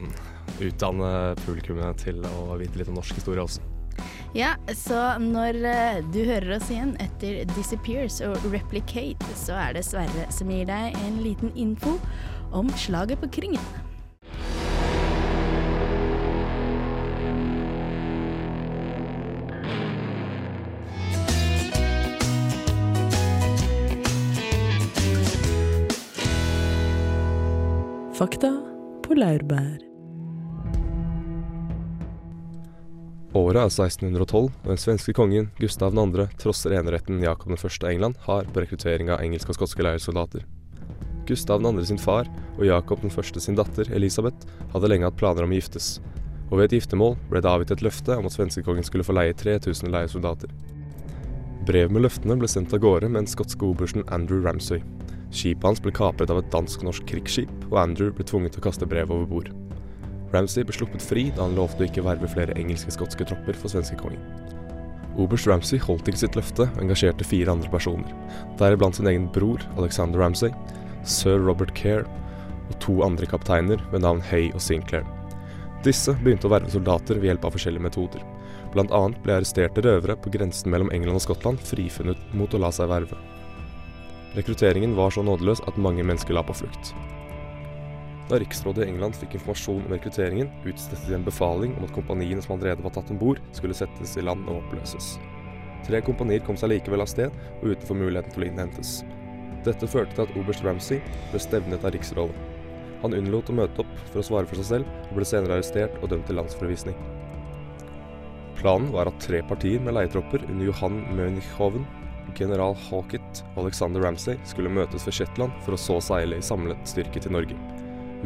utdanne 0.62 1.10
publikummet 1.42 2.04
til 2.04 2.22
å 2.28 2.58
vite 2.60 2.78
litt 2.78 2.92
om 2.92 3.00
norsk 3.00 3.18
historie 3.18 3.42
også. 3.42 3.64
Ja, 4.36 4.54
så 4.78 5.18
når 5.18 5.56
eh, 5.66 6.00
du 6.14 6.20
hører 6.22 6.54
oss 6.60 6.70
igjen 6.70 6.94
etter 7.02 7.42
Disappears 7.56 8.20
og 8.22 8.38
Replicate, 8.52 9.34
så 9.34 9.56
er 9.58 9.74
det 9.74 9.82
Sverre 9.88 10.28
som 10.30 10.52
gir 10.54 10.68
deg 10.70 10.94
en 11.02 11.18
liten 11.24 11.50
info 11.58 11.96
om 12.54 12.70
slaget 12.78 13.18
på 13.24 13.32
Kringen. 13.40 13.89
Fakta 28.20 28.50
på 29.00 29.14
laurbær. 29.16 29.78
Året 33.32 33.56
er 33.62 33.70
1612, 33.70 34.50
og 34.50 34.66
den 34.68 34.80
svenske 34.82 35.14
kongen 35.16 35.46
Gustav 35.56 35.96
2. 35.96 36.26
trosser 36.42 36.74
eneretten 36.76 37.22
Jakob 37.24 37.54
1. 37.54 37.78
av 37.80 37.88
England 37.88 38.20
har 38.26 38.44
på 38.44 38.60
rekruttering 38.60 39.08
av 39.08 39.24
engelske 39.24 39.54
og 39.54 39.56
skotske 39.56 39.86
leirsoldater. 39.86 40.44
Gustav 41.30 41.64
2. 41.64 41.72
sin 41.88 42.02
far 42.02 42.28
og 42.58 42.66
Jakob 42.68 43.08
1. 43.08 43.40
sin 43.40 43.56
datter 43.56 43.88
Elisabeth 43.88 44.68
hadde 44.74 44.92
lenge 44.92 45.08
hatt 45.08 45.16
planer 45.16 45.48
om 45.48 45.54
å 45.54 45.56
giftes, 45.56 45.88
og 46.50 46.58
ved 46.58 46.68
et 46.68 46.76
giftermål 46.76 47.16
ble 47.30 47.40
det 47.40 47.54
avgitt 47.54 47.72
et 47.78 47.88
løfte 47.88 48.20
om 48.20 48.28
at 48.28 48.36
svenskekongen 48.36 48.84
skulle 48.84 49.06
få 49.08 49.16
leie 49.16 49.32
3000 49.32 49.96
leiesoldater. 49.96 50.52
Brev 51.64 51.88
med 51.88 52.04
løftene 52.04 52.36
ble 52.36 52.52
sendt 52.52 52.76
av 52.76 52.84
gårde 52.84 53.08
med 53.08 53.22
den 53.22 53.32
skotske 53.32 53.64
obersten 53.64 54.04
Andrew 54.12 54.44
Ramsay. 54.44 54.84
Skipet 55.30 55.66
hans 55.66 55.82
ble 55.82 55.92
kapret 55.94 56.30
av 56.32 56.40
et 56.40 56.50
dansk-norsk 56.52 57.06
krigsskip, 57.06 57.50
og 57.70 57.78
Andrew 57.84 58.10
ble 58.14 58.26
tvunget 58.26 58.56
til 58.56 58.62
å 58.62 58.66
kaste 58.66 58.88
brevet 58.90 59.14
over 59.14 59.28
bord. 59.30 59.50
Ramsay 60.34 60.66
ble 60.66 60.74
sluppet 60.74 61.02
fri 61.02 61.28
da 61.34 61.46
han 61.46 61.56
lovte 61.58 61.84
å 61.84 61.88
ikke 61.88 62.04
verve 62.06 62.30
flere 62.30 62.54
engelske-skotske 62.58 63.26
tropper 63.30 63.56
for 63.58 63.72
svenskekongen. 63.72 64.22
Oberst 65.18 65.48
Ramsay 65.50 65.80
holdt 65.82 66.08
ikke 66.08 66.22
sitt 66.22 66.36
løfte 66.38 66.68
og 66.68 66.82
engasjerte 66.84 67.26
fire 67.26 67.50
andre 67.50 67.70
personer, 67.70 68.10
deriblant 68.60 68.98
sin 68.98 69.10
egen 69.10 69.26
bror 69.34 69.62
Alexander 69.76 70.22
Ramsay, 70.22 70.54
sir 71.02 71.40
Robert 71.42 71.74
Kerr 71.78 72.06
og 72.70 72.76
to 72.82 73.00
andre 73.02 73.26
kapteiner 73.26 73.82
ved 73.90 74.04
navn 74.04 74.22
Hay 74.30 74.52
og 74.54 74.62
Sinclair. 74.62 75.06
Disse 75.82 76.14
begynte 76.20 76.46
å 76.46 76.52
verve 76.52 76.70
soldater 76.70 77.18
ved 77.18 77.30
hjelp 77.30 77.46
av 77.48 77.56
forskjellige 77.56 77.86
metoder. 77.88 78.24
Blant 78.74 78.92
annet 78.94 79.18
ble 79.24 79.38
arresterte 79.38 79.82
røvere 79.82 80.14
på 80.20 80.30
grensen 80.34 80.70
mellom 80.70 80.92
England 80.94 81.18
og 81.18 81.24
Skottland 81.24 81.62
frifunnet 81.66 82.20
mot 82.36 82.54
å 82.54 82.60
la 82.62 82.70
seg 82.74 82.90
verve. 82.92 83.18
Rekrutteringen 84.30 84.92
var 84.94 85.10
så 85.10 85.24
nådeløs 85.26 85.58
at 85.66 85.78
mange 85.82 86.04
mennesker 86.06 86.36
la 86.36 86.42
på 86.46 86.54
flukt. 86.54 86.92
Da 88.30 88.38
riksrådet 88.38 88.84
i 88.84 88.92
England 88.92 89.16
fikk 89.18 89.34
informasjon 89.34 89.80
om 89.82 89.90
rekrutteringen, 89.90 90.52
utstedte 90.70 91.08
de 91.10 91.16
en 91.16 91.26
befaling 91.26 91.72
om 91.74 91.88
at 91.88 91.94
kompaniene 91.96 92.44
som 92.44 92.54
allerede 92.54 92.84
var 92.84 92.94
tatt 92.94 93.10
om 93.10 93.18
bord, 93.18 93.40
skulle 93.58 93.74
settes 93.74 94.14
i 94.14 94.22
land 94.22 94.46
og 94.46 94.60
oppløses. 94.60 95.16
Tre 95.82 95.98
kompanier 96.06 96.44
kom 96.46 96.54
seg 96.60 96.70
likevel 96.70 97.02
av 97.02 97.10
sted, 97.10 97.34
og 97.58 97.72
utenfor 97.72 97.98
muligheten 97.98 98.30
til 98.36 98.46
å 98.46 98.50
innhentes. 98.52 98.92
Dette 99.66 99.90
førte 99.90 100.14
til 100.14 100.28
at 100.28 100.38
oberst 100.38 100.62
Ramsay 100.62 101.02
ble 101.32 101.42
stevnet 101.42 101.82
av 101.82 101.96
riksrådet. 101.96 102.46
Han 103.02 103.16
unnlot 103.16 103.50
å 103.50 103.56
møte 103.56 103.82
opp 103.82 103.94
for 104.12 104.22
å 104.22 104.28
svare 104.30 104.46
for 104.46 104.60
seg 104.60 104.68
selv, 104.76 104.98
og 105.08 105.18
ble 105.18 105.26
senere 105.26 105.58
arrestert 105.58 105.98
og 105.98 106.12
dømt 106.12 106.30
til 106.30 106.38
landsforvisning. 106.38 106.94
Planen 108.60 108.92
var 108.94 109.10
at 109.10 109.18
tre 109.24 109.42
partier 109.42 109.82
med 109.82 109.96
leietropper 109.96 110.46
under 110.46 110.68
Johan 110.70 111.02
Mønichhoven, 111.18 111.88
general 112.36 112.76
Hawkett 112.88 113.42
og 113.54 113.64
Alexander 113.64 114.02
Ramsay 114.04 114.38
skulle 114.48 114.72
møtes 114.72 115.06
ved 115.06 115.16
Shetland 115.16 115.54
for 115.64 115.76
å 115.76 115.80
så 115.80 115.98
seile 116.04 116.38
i 116.40 116.44
samlet 116.44 116.80
styrke 116.88 117.22
til 117.22 117.34
Norge. 117.36 117.58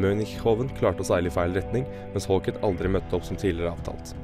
Mønichhoven 0.00 0.70
klarte 0.78 1.04
å 1.04 1.08
seile 1.08 1.30
i 1.30 1.34
feil 1.34 1.54
retning, 1.54 1.86
mens 2.14 2.26
Hawkett 2.30 2.60
aldri 2.66 2.90
møtte 2.90 3.18
opp 3.18 3.26
som 3.26 3.38
tidligere 3.38 3.74
avtalt. 3.76 4.14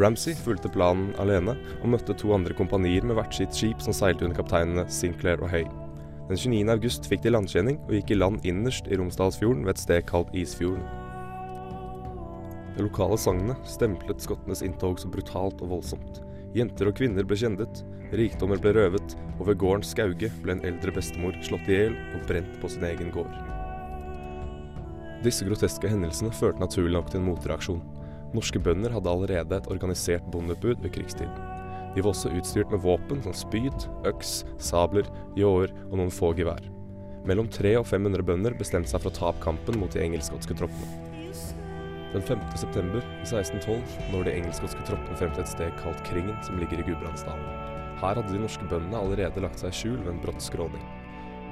Ramsay 0.00 0.34
fulgte 0.38 0.70
planen 0.72 1.12
alene, 1.22 1.56
og 1.82 1.92
møtte 1.92 2.16
to 2.16 2.32
andre 2.34 2.56
kompanier 2.56 3.04
med 3.06 3.18
hvert 3.18 3.36
sitt 3.36 3.54
skip 3.54 3.82
som 3.84 3.94
seilte 3.96 4.26
under 4.26 4.38
kapteinene 4.38 4.86
Sinclair 4.90 5.42
og 5.42 5.50
Hay. 5.52 5.66
Den 6.30 6.38
29. 6.38 6.70
august 6.70 7.06
fikk 7.10 7.24
de 7.24 7.34
landkjenning 7.34 7.80
og 7.88 7.94
gikk 7.96 8.14
i 8.14 8.18
land 8.20 8.44
innerst 8.46 8.86
i 8.86 8.98
Romsdalsfjorden 8.98 9.64
ved 9.66 9.74
et 9.74 9.82
sted 9.82 10.04
kalt 10.06 10.30
Isfjorden. 10.38 10.86
Det 12.76 12.86
lokale 12.86 13.18
sagnet 13.18 13.66
stemplet 13.68 14.22
skottenes 14.22 14.62
inntog 14.64 15.00
så 15.02 15.10
brutalt 15.10 15.58
og 15.60 15.74
voldsomt. 15.74 16.22
Jenter 16.56 16.88
og 16.90 16.96
kvinner 16.98 17.26
ble 17.26 17.36
kjendet, 17.38 17.84
rikdommer 18.16 18.58
ble 18.58 18.72
røvet, 18.74 19.14
og 19.38 19.46
ved 19.46 19.58
gården 19.62 19.86
Skauge 19.86 20.32
ble 20.42 20.56
en 20.56 20.64
eldre 20.66 20.92
bestemor 20.96 21.36
slått 21.46 21.68
i 21.70 21.76
hjel 21.76 21.94
og 22.16 22.24
brent 22.26 22.56
på 22.62 22.70
sin 22.72 22.86
egen 22.88 23.12
gård. 23.14 23.30
Disse 25.22 25.46
groteske 25.46 25.90
hendelsene 25.90 26.32
førte 26.34 26.62
naturlig 26.62 26.96
nok 26.96 27.12
til 27.12 27.20
en 27.20 27.28
motreaksjon. 27.28 27.82
Norske 28.34 28.62
bønder 28.62 28.94
hadde 28.94 29.12
allerede 29.12 29.58
et 29.60 29.70
organisert 29.70 30.26
bondeoppbud 30.32 30.82
ved 30.82 30.94
krigstid. 30.96 31.30
De 31.94 32.02
var 32.02 32.12
også 32.12 32.32
utstyrt 32.38 32.70
med 32.72 32.82
våpen 32.82 33.22
som 33.22 33.34
spyd, 33.36 33.86
øks, 34.06 34.40
sabler, 34.62 35.06
ljåer 35.38 35.74
og 35.90 35.98
noen 35.98 36.14
få 36.14 36.32
gevær. 36.38 36.62
Mellom 37.28 37.50
300 37.52 37.82
og 37.82 37.86
500 37.90 38.26
bønder 38.26 38.58
bestemte 38.58 38.90
seg 38.90 39.02
for 39.02 39.12
å 39.12 39.18
ta 39.18 39.30
opp 39.30 39.42
kampen 39.44 39.78
mot 39.78 39.92
de 39.92 40.02
engelskskotske 40.06 40.56
troppene. 40.56 41.09
Den 42.10 42.22
5. 42.26 42.40
september 42.58 43.04
1612 43.22 43.82
når 44.10 44.24
de 44.26 44.32
engelskskotske 44.40 44.82
troppene 44.88 45.18
frem 45.18 45.30
til 45.30 45.44
et 45.44 45.50
sted 45.52 45.76
kalt 45.78 46.00
Kringen, 46.08 46.34
som 46.42 46.58
ligger 46.58 46.82
i 46.82 46.86
Gudbrandsdalen. 46.88 47.44
Her 48.00 48.18
hadde 48.18 48.32
de 48.32 48.40
norske 48.42 48.66
bøndene 48.66 48.98
allerede 48.98 49.44
lagt 49.44 49.62
seg 49.62 49.70
i 49.70 49.78
skjul 49.78 50.00
ved 50.00 50.16
en 50.16 50.18
brått 50.24 50.42
skråning. 50.42 50.82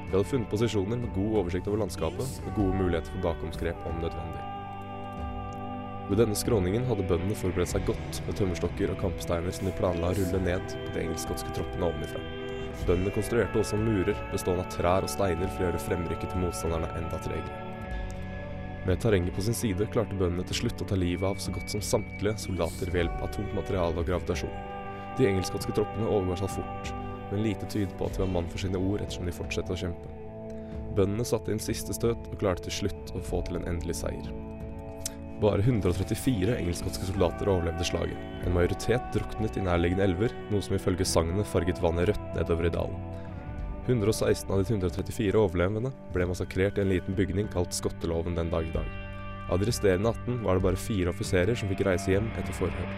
De 0.09 0.17
hadde 0.17 0.27
funnet 0.27 0.51
posisjoner 0.51 0.99
med 0.99 1.13
god 1.15 1.37
oversikt 1.45 1.71
over 1.71 1.85
landskapet 1.85 2.41
og 2.43 2.57
gode 2.57 2.81
muligheter 2.81 3.15
for 3.15 3.29
bakomsgrep 3.29 3.87
om 3.87 4.03
nødvendig. 4.03 4.43
Ved 6.09 6.23
denne 6.25 6.41
skråningen 6.43 6.91
hadde 6.91 7.07
bøndene 7.07 7.39
forberedt 7.39 7.77
seg 7.77 7.87
godt 7.87 8.21
med 8.27 8.41
tømmerstokker 8.41 8.97
og 8.97 9.03
kampsteiner 9.05 9.55
som 9.55 9.71
de 9.71 9.77
planla 9.79 10.11
å 10.11 10.19
rulle 10.19 10.43
ned 10.43 10.75
på 10.75 10.91
de 10.97 11.05
engelskskotske 11.05 11.55
troppene 11.55 11.93
ovenifra. 11.93 12.25
Bøndene 12.89 13.15
konstruerte 13.15 13.63
også 13.63 13.79
murer 13.79 14.19
bestående 14.35 14.67
av 14.67 14.75
trær 14.75 15.07
og 15.07 15.15
steiner 15.15 15.53
for 15.53 15.63
å 15.63 15.69
gjøre 15.69 15.87
fremrykket 15.87 16.33
til 16.35 16.47
motstanderne 16.49 16.91
enda 16.99 17.23
tregere. 17.23 17.68
Med 18.87 19.01
terrenget 19.03 19.35
på 19.35 19.43
sin 19.43 19.57
side 19.57 19.89
klarte 19.93 20.17
bøndene 20.17 20.47
til 20.49 20.63
slutt 20.63 20.83
å 20.83 20.89
ta 20.89 20.97
livet 20.99 21.27
av 21.27 21.41
så 21.43 21.53
godt 21.53 21.75
som 21.75 21.83
samtlige 21.85 22.39
soldater 22.45 22.93
ved 22.93 23.03
hjelp 23.03 23.25
av 23.25 23.33
tungt 23.35 23.55
materiale 23.57 24.01
og 24.01 24.09
gravitasjon. 24.09 24.55
De 25.19 25.27
engelskskotske 25.27 25.75
troppene 25.75 26.07
overgår 26.07 26.43
seg 26.45 26.55
fort, 26.61 26.93
men 27.33 27.45
lite 27.45 27.69
tyder 27.69 27.95
på 27.99 28.07
at 28.07 28.17
de 28.17 28.25
var 28.25 28.33
mann 28.37 28.49
for 28.53 28.63
sine 28.63 28.81
ord 28.81 29.03
ettersom 29.03 29.29
de 29.29 29.35
fortsatte 29.35 29.75
å 29.75 29.81
kjempe. 29.83 30.13
Bøndene 30.97 31.27
satte 31.27 31.53
inn 31.53 31.63
siste 31.63 31.95
støt 31.95 32.31
og 32.31 32.39
klarte 32.41 32.69
til 32.69 32.79
slutt 32.83 33.13
å 33.15 33.25
få 33.25 33.43
til 33.47 33.59
en 33.59 33.69
endelig 33.71 33.99
seier. 34.01 34.31
Bare 35.39 35.63
134 35.63 36.57
engelskskotske 36.57 37.13
soldater 37.13 37.51
overlevde 37.51 37.87
slaget. 37.87 38.19
En 38.47 38.57
majoritet 38.57 39.05
druknet 39.15 39.59
i 39.59 39.63
nærliggende 39.63 40.09
elver, 40.09 40.35
noe 40.51 40.65
som 40.65 40.75
ifølge 40.75 41.07
sagnet 41.07 41.47
farget 41.47 41.79
vannet 41.83 42.11
rødt 42.11 42.33
nedover 42.35 42.67
i 42.67 42.73
dalen. 42.75 43.05
116 43.89 44.51
av 44.53 44.59
de 44.61 44.75
134 44.75 45.39
overlevende 45.41 45.89
ble 46.13 46.27
massakrert 46.29 46.77
i 46.77 46.83
en 46.83 46.91
liten 46.93 47.15
bygning 47.17 47.47
kalt 47.55 47.73
Skotteloven 47.73 48.35
den 48.37 48.51
dag 48.53 48.67
i 48.69 48.75
dag. 48.75 48.91
Av 49.49 49.57
de 49.61 49.69
resterende 49.71 50.13
18 50.13 50.43
var 50.45 50.59
det 50.59 50.65
bare 50.67 50.81
fire 50.83 51.09
offiserer 51.15 51.57
som 51.57 51.71
fikk 51.73 51.87
reise 51.89 52.13
hjem 52.13 52.29
etter 52.37 52.53
forhør. 52.59 52.91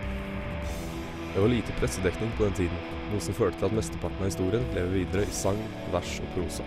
Det 1.31 1.44
var 1.44 1.53
lite 1.53 1.76
pressedekning 1.79 2.35
på 2.35 2.48
den 2.48 2.59
tiden, 2.59 2.83
noe 3.12 3.22
som 3.22 3.38
førte 3.38 3.61
til 3.61 3.70
at 3.70 3.79
mesteparten 3.79 4.18
av 4.18 4.33
historien 4.33 4.66
lever 4.74 4.96
videre 4.98 5.29
i 5.31 5.38
sang, 5.40 5.62
vers 5.94 6.18
og 6.24 6.35
prosa. 6.35 6.66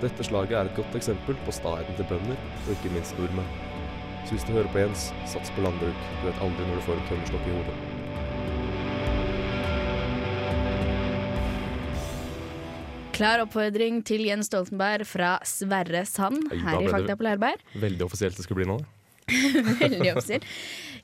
Dette 0.00 0.24
slaget 0.24 0.56
er 0.56 0.70
et 0.70 0.80
godt 0.80 0.96
eksempel 0.96 1.36
på 1.44 1.52
staheten 1.52 2.00
til 2.00 2.08
bønder, 2.08 2.40
og 2.64 2.74
ikke 2.78 2.96
minst 2.96 3.20
nordmenn. 3.20 3.56
Så 4.24 4.38
hvis 4.38 4.48
du 4.48 4.56
hører 4.56 4.72
på 4.72 4.86
Jens, 4.86 5.10
sats 5.28 5.52
på 5.52 5.68
landbruk. 5.68 6.04
Du 6.20 6.30
vet 6.30 6.44
aldri 6.48 6.64
når 6.64 6.80
du 6.80 6.86
får 6.88 6.96
en 6.96 7.08
tømmerstokk 7.12 7.48
i 7.50 7.58
hodet. 7.58 7.89
Klar 13.20 13.42
oppfordring 13.42 13.98
til 14.08 14.22
Jens 14.24 14.48
Stoltenberg 14.48 15.04
fra 15.04 15.34
Sverre 15.44 16.06
Sand 16.08 16.46
her 16.62 16.80
i 16.80 16.86
Fakta 16.88 17.18
på 17.20 17.26
Lærberg. 17.26 17.60
Veldig 17.76 18.06
offisielt 18.06 18.38
det 18.38 18.46
skulle 18.46 18.62
bli 18.62 18.68
nå. 18.70 18.78
Veldig 19.82 20.14
offisielt. 20.14 20.46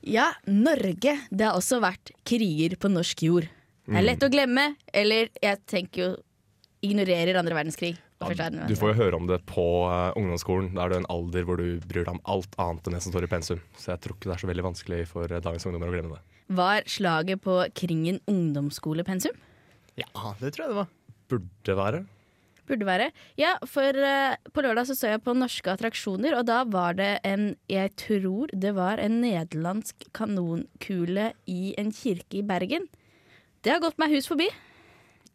Ja, 0.01 0.31
Norge. 0.49 1.13
Det 1.29 1.45
har 1.45 1.53
også 1.59 1.77
vært 1.83 2.09
kriger 2.25 2.73
på 2.81 2.89
norsk 2.89 3.21
jord. 3.21 3.45
Det 3.85 4.01
er 4.01 4.07
lett 4.07 4.25
å 4.25 4.31
glemme, 4.33 4.65
eller 4.89 5.29
jeg 5.43 5.61
tenker 5.69 6.01
jo 6.01 6.09
ignorerer 6.89 7.37
andre 7.37 7.59
verdenskrig. 7.59 7.93
Ja, 8.17 8.49
Du 8.65 8.73
får 8.73 8.95
jo 8.95 8.97
høre 8.97 9.21
om 9.21 9.29
det 9.29 9.43
på 9.45 9.67
eh, 9.85 10.17
ungdomsskolen. 10.17 10.71
Da 10.73 10.87
er 10.87 10.95
du 10.95 10.97
en 11.03 11.09
alder 11.13 11.45
hvor 11.45 11.61
du 11.61 11.77
bryr 11.85 12.01
deg 12.01 12.15
om 12.15 12.23
alt 12.25 12.57
annet 12.57 12.89
enn 12.89 12.97
det 12.97 13.05
som 13.05 13.13
står 13.13 13.29
i 13.29 13.33
pensum. 13.37 13.61
Så 13.77 13.93
jeg 13.93 14.01
tror 14.01 14.17
ikke 14.17 14.31
det 14.31 14.39
er 14.39 14.41
så 14.47 14.49
veldig 14.49 14.69
vanskelig 14.71 15.03
for 15.13 15.29
eh, 15.29 15.43
dagens 15.45 15.69
ungdommer 15.69 15.93
å 15.93 15.99
glemme 15.99 16.17
det. 16.17 16.23
Var 16.57 16.89
slaget 16.89 17.45
på 17.45 17.61
Kringen 17.77 18.17
ungdomsskolepensum? 18.25 19.37
Ja, 20.01 20.09
det 20.41 20.55
tror 20.57 20.65
jeg 20.65 20.73
det 20.73 20.81
var. 20.81 20.96
Burde 21.27 21.75
være. 21.77 22.05
Burde 22.67 22.87
være. 22.87 23.11
Ja, 23.39 23.55
for 23.63 23.95
uh, 23.95 24.35
på 24.51 24.63
lørdag 24.63 24.89
så 24.89 24.95
så 24.97 25.13
jeg 25.13 25.23
på 25.23 25.35
Norske 25.37 25.71
attraksjoner, 25.71 26.35
og 26.35 26.47
da 26.49 26.63
var 26.67 26.97
det 26.99 27.19
en 27.27 27.55
Jeg 27.71 27.95
tror 27.95 28.51
det 28.51 28.75
var 28.75 28.99
en 28.99 29.21
nederlandsk 29.23 30.07
kanonkule 30.13 31.31
i 31.47 31.73
en 31.77 31.91
kirke 31.91 32.41
i 32.41 32.47
Bergen. 32.47 32.87
Det 33.63 33.71
har 33.71 33.83
gått 33.83 33.99
meg 33.99 34.11
hus 34.15 34.27
forbi. 34.27 34.49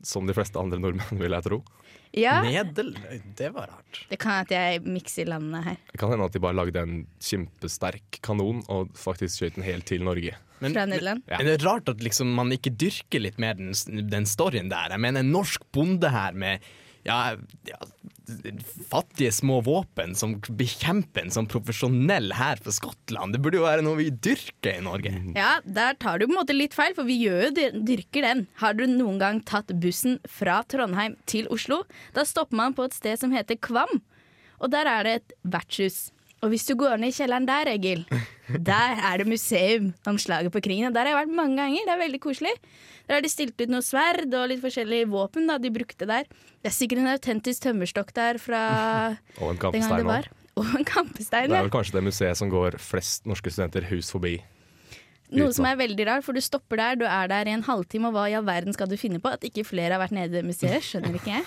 Som 0.03 0.27
de 0.27 0.35
fleste 0.35 0.59
andre 0.59 0.81
nordmenn, 0.83 1.21
vil 1.23 1.35
jeg 1.37 1.47
tro. 1.47 1.61
Ja, 2.12 2.43
Nederløy, 2.45 3.23
det 3.38 3.49
var 3.55 3.71
rart. 3.73 4.01
Det 4.11 4.19
kan 4.21 4.35
hende 4.35 4.45
at 4.45 4.53
jeg 4.53 4.83
mikser 4.85 5.29
landene 5.31 5.62
her. 5.65 5.79
Det 5.95 6.01
kan 6.03 6.11
hende 6.12 6.27
at 6.29 6.35
de 6.35 6.43
bare 6.45 6.59
lagde 6.59 6.83
en 6.83 6.99
kjempesterk 7.25 8.19
kanon 8.27 8.61
og 8.73 8.91
faktisk 8.99 9.38
skjøt 9.41 9.57
den 9.57 9.65
helt 9.65 9.87
til 9.88 10.05
Norge. 10.05 10.35
Men, 10.62 10.75
Fra 10.77 10.85
Nederland. 10.87 11.25
men 11.27 11.49
det 11.49 11.55
er 11.57 11.65
rart 11.67 11.88
at 11.91 12.03
liksom 12.05 12.29
man 12.37 12.53
ikke 12.55 12.71
dyrker 12.79 13.25
litt 13.25 13.41
mer 13.43 13.57
den, 13.59 13.73
den 14.12 14.29
storyen 14.29 14.69
der. 14.71 14.93
Jeg 14.95 15.03
mener 15.03 15.25
en 15.25 15.33
norsk 15.35 15.65
bonde 15.75 16.11
her 16.12 16.37
med 16.38 16.62
ja, 17.07 17.35
ja, 17.69 17.79
fattige 18.91 19.33
små 19.33 19.61
våpen 19.67 20.15
som 20.19 20.37
bekjemper 20.59 21.25
en 21.25 21.35
sånn 21.35 21.49
profesjonell 21.51 22.33
hær 22.38 22.61
for 22.62 22.75
Skottland. 22.75 23.35
Det 23.35 23.41
burde 23.43 23.59
jo 23.59 23.67
være 23.67 23.85
noe 23.85 23.99
vi 23.99 24.09
dyrker 24.12 24.79
i 24.79 24.85
Norge. 24.85 25.12
Ja, 25.37 25.57
der 25.65 25.99
tar 26.01 26.21
du 26.21 26.27
på 26.27 26.33
en 26.33 26.38
måte 26.38 26.57
litt 26.57 26.77
feil, 26.77 26.95
for 26.97 27.09
vi 27.09 27.19
gjør 27.25 27.49
jo 27.49 27.69
dyrker 27.83 28.27
den. 28.29 28.47
Har 28.62 28.79
du 28.79 28.87
noen 28.87 29.21
gang 29.23 29.43
tatt 29.49 29.75
bussen 29.83 30.21
fra 30.31 30.61
Trondheim 30.71 31.19
til 31.31 31.51
Oslo? 31.53 31.83
Da 32.17 32.27
stopper 32.29 32.59
man 32.59 32.79
på 32.79 32.87
et 32.88 32.97
sted 32.97 33.21
som 33.21 33.35
heter 33.35 33.59
Kvam, 33.62 34.01
og 34.62 34.73
der 34.75 34.88
er 34.88 35.07
det 35.07 35.15
et 35.19 35.38
vertshus. 35.43 36.11
Og 36.42 36.50
hvis 36.50 36.64
du 36.66 36.74
går 36.74 36.98
ned 36.98 37.12
i 37.12 37.14
kjelleren 37.14 37.46
der, 37.46 37.70
Egil, 37.70 38.00
der 38.70 38.98
er 38.98 39.22
det 39.22 39.28
museum 39.31 39.92
om 40.11 40.18
slaget 40.18 40.50
på 40.55 40.62
krigen. 40.64 40.88
Og 40.90 40.94
der 40.96 41.07
har 41.07 41.14
jeg 41.14 41.20
vært 41.22 41.37
mange 41.38 41.59
ganger, 41.61 41.87
det 41.87 41.94
er 41.94 42.00
veldig 42.02 42.20
koselig. 42.24 42.55
Der 43.07 43.16
har 43.18 43.22
de 43.22 43.31
stilt 43.31 43.59
ut 43.62 43.70
noe 43.70 43.85
sverd 43.87 44.26
og 44.35 44.48
litt 44.50 44.62
forskjellige 44.62 45.11
våpen 45.12 45.46
da, 45.50 45.61
de 45.62 45.70
brukte 45.74 46.09
der. 46.11 46.26
Det 46.62 46.70
er 46.70 46.74
sikkert 46.74 47.02
en 47.05 47.12
autentisk 47.14 47.62
tømmerstokk 47.68 48.11
der 48.18 48.40
fra 48.42 48.62
den 49.38 49.62
gangen 49.62 49.94
det 50.02 50.09
var. 50.09 50.31
Og 50.59 50.66
en 50.76 50.85
kampestein, 50.85 51.48
Det 51.48 51.57
er 51.57 51.64
vel 51.64 51.72
kanskje 51.72 51.96
det 51.96 52.05
museet 52.11 52.37
som 52.37 52.50
går 52.52 52.76
flest 52.83 53.24
norske 53.31 53.55
studenter 53.55 53.87
hus 53.88 54.11
forbi. 54.12 54.35
Noe 55.33 55.48
Uten 55.48 55.57
som 55.57 55.64
er 55.70 55.78
veldig 55.81 56.05
rart, 56.11 56.26
for 56.26 56.37
du 56.37 56.42
stopper 56.44 56.76
der, 56.76 56.98
du 57.00 57.07
er 57.09 57.31
der 57.31 57.48
i 57.48 57.55
en 57.55 57.64
halvtime, 57.64 58.11
og 58.11 58.18
hva 58.18 58.26
i 58.28 58.35
all 58.37 58.44
verden 58.44 58.74
skal 58.76 58.90
du 58.90 58.98
finne 59.00 59.22
på? 59.22 59.31
At 59.33 59.46
ikke 59.48 59.64
flere 59.64 59.94
har 59.94 60.02
vært 60.02 60.12
nede 60.12 60.28
i 60.28 60.40
det 60.42 60.44
museet, 60.44 60.85
skjønner 60.85 61.16
ikke 61.16 61.38
jeg. 61.38 61.46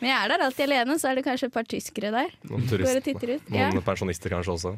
Men 0.00 0.10
jeg 0.10 0.18
er 0.24 0.32
der 0.32 0.44
alltid 0.46 0.64
alene, 0.68 0.98
så 1.00 1.10
er 1.10 1.18
det 1.18 1.24
kanskje 1.26 1.48
et 1.50 1.54
par 1.54 1.66
tyskere 1.70 2.10
der. 2.14 2.32
Noen 2.50 2.66
turister. 2.68 3.34
Noen 3.48 3.58
Ja. 3.58 3.70
pensjonister 3.86 4.32
kanskje 4.32 4.54
også. 4.56 4.74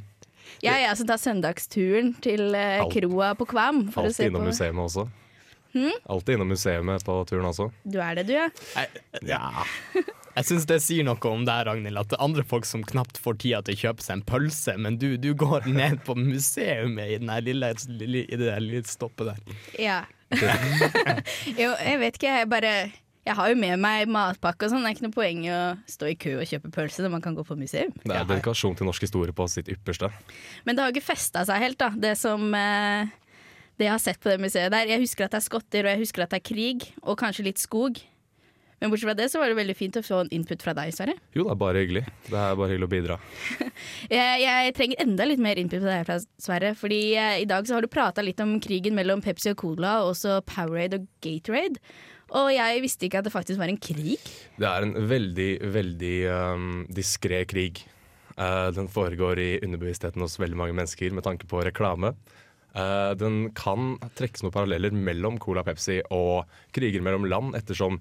Jeg 0.63 0.85
er 0.87 0.95
som 0.95 1.07
tar 1.09 1.19
søndagsturen 1.21 2.15
til 2.23 2.55
eh, 2.55 2.81
Alt- 2.83 2.93
kroa 2.95 3.35
på 3.37 3.47
Kvam 3.51 3.87
for 3.93 4.09
å 4.09 4.13
se 4.15 4.29
innom 4.29 4.45
på 4.45 4.53
museet 4.53 4.75
også. 4.75 5.09
Alltid 6.09 6.37
innom 6.37 6.49
museet 6.49 7.05
på 7.05 7.17
turen 7.29 7.49
også. 7.51 7.71
Du 7.85 7.99
er 8.01 8.15
det, 8.17 8.27
du, 8.29 8.33
ja. 8.33 8.47
Jeg, 8.77 9.03
ja. 9.29 9.41
jeg 10.37 10.45
syns 10.49 10.67
det 10.71 10.79
sier 10.85 11.05
noe 11.05 11.21
om 11.29 11.45
deg, 11.45 11.67
Ragnhild, 11.69 11.99
at 12.01 12.09
det 12.13 12.17
er 12.19 12.25
andre 12.25 12.45
folk 12.49 12.65
som 12.69 12.85
knapt 12.87 13.19
får 13.21 13.39
tida 13.43 13.63
til 13.67 13.77
å 13.77 13.81
kjøpe 13.85 14.07
seg 14.07 14.19
en 14.19 14.25
pølse, 14.31 14.77
men 14.81 14.97
du, 15.03 15.17
du 15.21 15.33
går 15.37 15.69
ned 15.69 16.01
på 16.07 16.17
museet 16.17 16.87
i, 16.89 17.19
lille, 17.21 17.73
i 17.77 18.37
det 18.37 18.45
der 18.47 18.63
lille 18.65 18.85
stoppet 18.89 19.35
der. 19.35 19.57
ja. 19.81 20.03
jo, 21.61 21.69
jeg 21.79 21.99
vet 22.01 22.17
ikke, 22.19 22.31
jeg 22.41 22.49
bare 22.51 22.71
Jeg 23.27 23.35
har 23.35 23.51
jo 23.51 23.59
med 23.59 23.81
meg 23.83 24.07
matpakke 24.13 24.69
og 24.69 24.71
sånn. 24.73 24.85
Det 24.87 24.93
er 24.93 24.97
ikke 24.97 25.07
noe 25.09 25.17
poeng 25.17 25.45
å 25.51 25.61
stå 25.91 26.11
i 26.13 26.17
kø 26.23 26.37
og 26.39 26.47
kjøpe 26.47 26.71
pølse 26.77 27.03
når 27.03 27.15
man 27.17 27.25
kan 27.25 27.35
gå 27.35 27.43
på 27.47 27.57
museum. 27.59 27.91
Det 28.05 28.15
er 28.15 28.27
dedikasjon 28.29 28.77
til 28.79 28.87
norsk 28.87 29.03
historie 29.03 29.35
på 29.35 29.49
sitt 29.51 29.71
ypperste. 29.73 30.13
Men 30.67 30.79
det 30.79 30.85
har 30.85 30.95
ikke 30.95 31.09
festa 31.09 31.43
seg 31.49 31.65
helt, 31.65 31.81
da. 31.83 31.91
Det 31.91 32.15
som 32.21 32.47
eh, 32.55 33.11
Det 33.77 33.89
jeg 33.89 33.93
har 33.93 34.01
sett 34.01 34.21
på 34.23 34.31
det 34.31 34.39
museet 34.41 34.71
der. 34.73 34.87
Jeg 34.89 35.03
husker 35.03 35.27
at 35.27 35.35
det 35.35 35.43
er 35.43 35.49
skotter, 35.49 35.85
og 35.85 35.93
jeg 35.97 36.05
husker 36.07 36.23
at 36.25 36.31
det 36.33 36.39
er 36.39 36.47
krig, 36.55 36.87
og 37.03 37.19
kanskje 37.21 37.49
litt 37.51 37.61
skog. 37.61 37.99
Men 38.81 38.93
bortsett 38.93 39.09
fra 39.09 39.17
det 39.17 39.29
så 39.33 39.41
var 39.41 39.51
det 39.51 39.57
veldig 39.57 39.75
fint 39.77 39.97
å 39.97 40.03
få 40.05 40.23
en 40.23 40.33
input 40.37 40.63
fra 40.63 40.75
deg, 40.77 40.93
Sverre. 40.95 41.15
Jo, 41.35 41.47
det 41.47 41.53
er 41.55 41.61
bare 41.61 41.83
hyggelig. 41.83 42.03
Det 42.29 42.41
er 42.41 42.59
bare 42.61 42.75
hyggelig 42.75 42.89
å 42.89 42.93
bidra. 42.93 43.17
Jeg, 44.13 44.43
jeg 44.45 44.75
trenger 44.77 45.01
enda 45.03 45.25
litt 45.27 45.41
mer 45.43 45.59
input 45.59 45.81
fra 45.81 45.95
deg, 45.97 46.05
fra 46.07 46.19
Sverre. 46.45 46.75
Fordi 46.79 47.01
eh, 47.19 47.39
i 47.43 47.49
dag 47.49 47.67
så 47.67 47.77
har 47.77 47.85
du 47.85 47.91
prata 47.91 48.23
litt 48.25 48.41
om 48.45 48.59
krigen 48.63 48.95
mellom 48.97 49.25
Pepsi 49.25 49.51
og 49.51 49.59
Cola, 49.65 49.97
og 50.05 50.13
også 50.13 50.39
Powerade 50.47 51.01
og 51.01 51.09
Gatorade. 51.25 51.81
Og 52.35 52.49
jeg 52.51 52.83
visste 52.83 53.07
ikke 53.07 53.21
at 53.21 53.29
det 53.29 53.35
faktisk 53.35 53.61
var 53.61 53.71
en 53.71 53.79
krig. 53.79 54.23
Det 54.59 54.67
er 54.67 54.87
en 54.87 54.97
veldig, 55.11 55.51
veldig 55.75 56.17
um, 56.33 56.73
diskré 56.91 57.45
krig. 57.47 57.85
Uh, 58.35 58.73
den 58.75 58.91
foregår 58.93 59.39
i 59.41 59.51
underbevisstheten 59.63 60.25
hos 60.25 60.39
veldig 60.41 60.59
mange 60.59 60.75
mennesker 60.77 61.15
med 61.15 61.25
tanke 61.27 61.47
på 61.49 61.63
reklame. 61.65 62.17
Uh, 62.75 63.15
den 63.17 63.53
kan 63.57 63.95
trekkes 64.19 64.43
noen 64.43 64.55
paralleller 64.57 64.93
mellom 64.93 65.39
Cola 65.41 65.63
Pepsi 65.65 66.01
og 66.13 66.51
kriger 66.77 67.05
mellom 67.05 67.29
land, 67.31 67.55
ettersom 67.57 68.01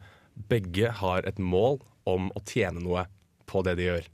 begge 0.49 0.89
har 0.99 1.23
et 1.29 1.37
mål 1.39 1.79
om 2.09 2.27
å 2.35 2.43
tjene 2.49 2.81
noe 2.83 3.05
på 3.47 3.61
det 3.67 3.77
de 3.79 3.89
gjør. 3.91 4.09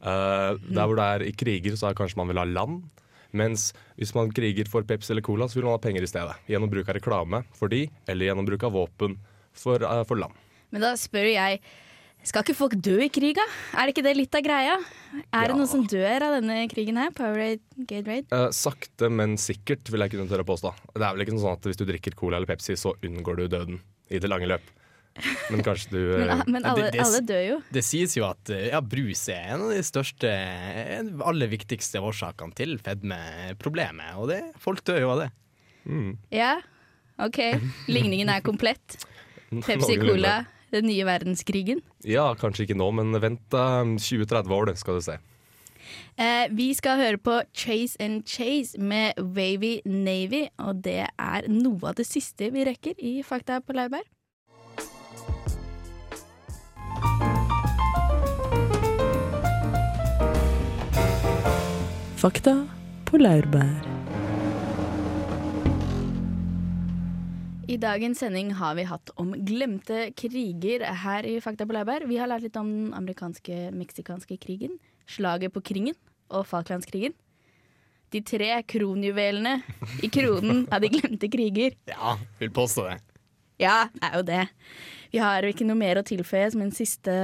Uh, 0.00 0.56
der 0.64 0.84
hvor 0.88 0.96
det 0.96 1.06
er 1.12 1.26
i 1.28 1.36
kriger, 1.36 1.76
så 1.76 1.90
er 1.90 1.98
kanskje 1.98 2.22
man 2.22 2.32
vil 2.32 2.40
ha 2.40 2.48
land. 2.48 2.86
Mens 3.36 3.70
hvis 3.96 4.14
man 4.16 4.30
kriger 4.34 4.68
for 4.70 4.86
Pepsi 4.86 5.14
eller 5.14 5.24
Cola, 5.26 5.48
så 5.48 5.58
vil 5.58 5.66
man 5.68 5.78
ha 5.78 5.82
penger 5.82 6.06
i 6.06 6.10
stedet. 6.10 6.36
Gjennom 6.50 6.70
bruk 6.72 6.90
av 6.90 6.98
reklame 6.98 7.42
for 7.56 7.72
de, 7.72 7.86
eller 8.06 8.30
gjennom 8.30 8.46
bruk 8.46 8.68
av 8.68 8.76
våpen 8.76 9.18
for, 9.56 9.82
uh, 9.82 10.04
for 10.06 10.20
land. 10.20 10.36
Men 10.74 10.84
da 10.84 10.94
spør 10.98 11.28
jeg 11.30 11.60
skal 12.26 12.42
ikke 12.42 12.56
folk 12.58 12.72
dø 12.82 12.96
i 13.04 13.10
kriga? 13.12 13.44
Er 13.78 13.86
det 13.86 13.94
ikke 13.94 14.02
det 14.02 14.16
litt 14.18 14.34
av 14.34 14.42
greia? 14.42 14.74
Er 15.30 15.46
det 15.46 15.54
noen 15.54 15.70
som 15.70 15.84
dør 15.86 16.24
av 16.26 16.38
denne 16.40 16.64
krigen 16.72 16.98
her? 16.98 17.12
Powerade, 17.14 17.62
Gatorade? 17.86 18.26
Uh, 18.34 18.48
sakte, 18.54 19.10
men 19.12 19.36
sikkert, 19.38 19.86
vil 19.92 20.02
jeg 20.02 20.16
kunne 20.16 20.26
tørre 20.30 20.42
å 20.42 20.48
påstå. 20.48 20.72
Det 20.96 21.04
er 21.04 21.14
vel 21.14 21.22
ikke 21.22 21.36
sånn 21.38 21.54
at 21.54 21.68
hvis 21.70 21.78
du 21.78 21.84
drikker 21.86 22.18
Cola 22.18 22.40
eller 22.40 22.50
Pepsi, 22.50 22.74
så 22.80 22.96
unngår 23.06 23.38
du 23.38 23.46
døden 23.52 23.78
i 24.10 24.18
det 24.22 24.30
lange 24.32 24.50
løp. 24.50 24.66
Men 25.50 25.62
kanskje 25.64 25.90
du 25.90 26.00
Men, 26.18 26.28
eh, 26.30 26.42
men 26.46 26.64
alle, 26.64 26.82
det- 26.82 26.92
det- 26.92 27.00
alle 27.04 27.20
dør 27.28 27.42
jo. 27.48 27.56
Det 27.72 27.82
sies 27.84 28.16
jo 28.16 28.24
at 28.28 28.50
eh, 28.50 28.66
ja, 28.68 28.80
brus 28.80 29.28
er 29.32 29.54
en 29.54 29.62
av 29.66 29.70
de 29.72 29.82
største, 29.86 30.32
aller 31.24 31.48
viktigste 31.48 32.02
årsakene 32.04 32.54
til 32.54 32.76
fedmeproblemet. 32.78 34.16
Og 34.20 34.28
det, 34.28 34.40
folk 34.62 34.82
dør 34.84 35.00
jo 35.00 35.10
av 35.14 35.22
det. 35.24 35.30
Ja, 36.34 36.56
OK. 37.22 37.38
Ligningen 37.88 38.28
er 38.28 38.40
komplett. 38.44 38.98
Pepsi 39.62 39.96
Cola, 40.02 40.40
den 40.74 40.88
nye 40.90 41.04
verdenskrigen. 41.06 41.80
Ja, 42.04 42.34
kanskje 42.34 42.66
ikke 42.66 42.76
nå, 42.76 42.90
men 42.92 43.14
vent 43.22 43.44
da 43.54 43.82
20-30 43.84 44.50
år, 44.52 44.66
det 44.72 44.78
skal 44.82 44.98
du 44.98 45.04
se. 45.06 45.16
Eh, 46.18 46.48
vi 46.50 46.72
skal 46.74 46.98
høre 46.98 47.18
på 47.22 47.36
Chase 47.54 47.96
and 48.02 48.24
Chase 48.26 48.76
med 48.80 49.14
Wavy 49.20 49.78
Navy, 49.86 50.48
og 50.58 50.82
det 50.82 51.04
er 51.06 51.46
noe 51.48 51.92
av 51.92 51.94
det 52.00 52.06
siste 52.08 52.48
vi 52.50 52.64
rekker 52.66 52.98
i 52.98 53.20
Fakta 53.22 53.60
på 53.62 53.76
Laurbær. 53.76 54.02
Fakta 62.26 62.56
på 63.06 63.20
laurbær. 63.20 63.84
I 67.70 67.76
dagens 67.78 68.18
sending 68.18 68.48
har 68.58 68.74
vi 68.74 68.86
hatt 68.90 69.12
om 69.22 69.30
glemte 69.46 70.08
kriger 70.18 70.82
her 71.04 71.28
i 71.30 71.36
Fakta 71.44 71.68
på 71.70 71.76
Laurbær. 71.76 72.08
Vi 72.10 72.18
har 72.18 72.26
lært 72.26 72.42
litt 72.48 72.58
om 72.58 72.66
den 72.66 72.88
amerikanske 72.98 73.68
meksikanske 73.78 74.40
krigen, 74.42 74.74
slaget 75.06 75.54
på 75.54 75.62
Kringen 75.70 75.94
og 76.34 76.48
Falklandskrigen. 76.50 77.14
De 78.10 78.24
tre 78.26 78.50
kronjuvelene 78.74 79.60
i 80.02 80.10
kronen 80.10 80.64
av 80.66 80.82
de 80.82 80.90
glemte 80.96 81.30
kriger. 81.30 81.78
Ja, 81.94 82.18
vil 82.42 82.50
påstå 82.50 82.88
det. 82.88 83.00
Ja, 83.62 83.84
det 83.94 84.02
er 84.10 84.18
jo 84.18 84.26
det. 84.32 84.44
Vi 85.14 85.22
har 85.22 85.46
ikke 85.46 85.68
noe 85.70 85.78
mer 85.78 86.02
å 86.02 86.08
tilføye 86.10 86.50
som 86.50 86.66
en 86.66 86.74
siste 86.74 87.14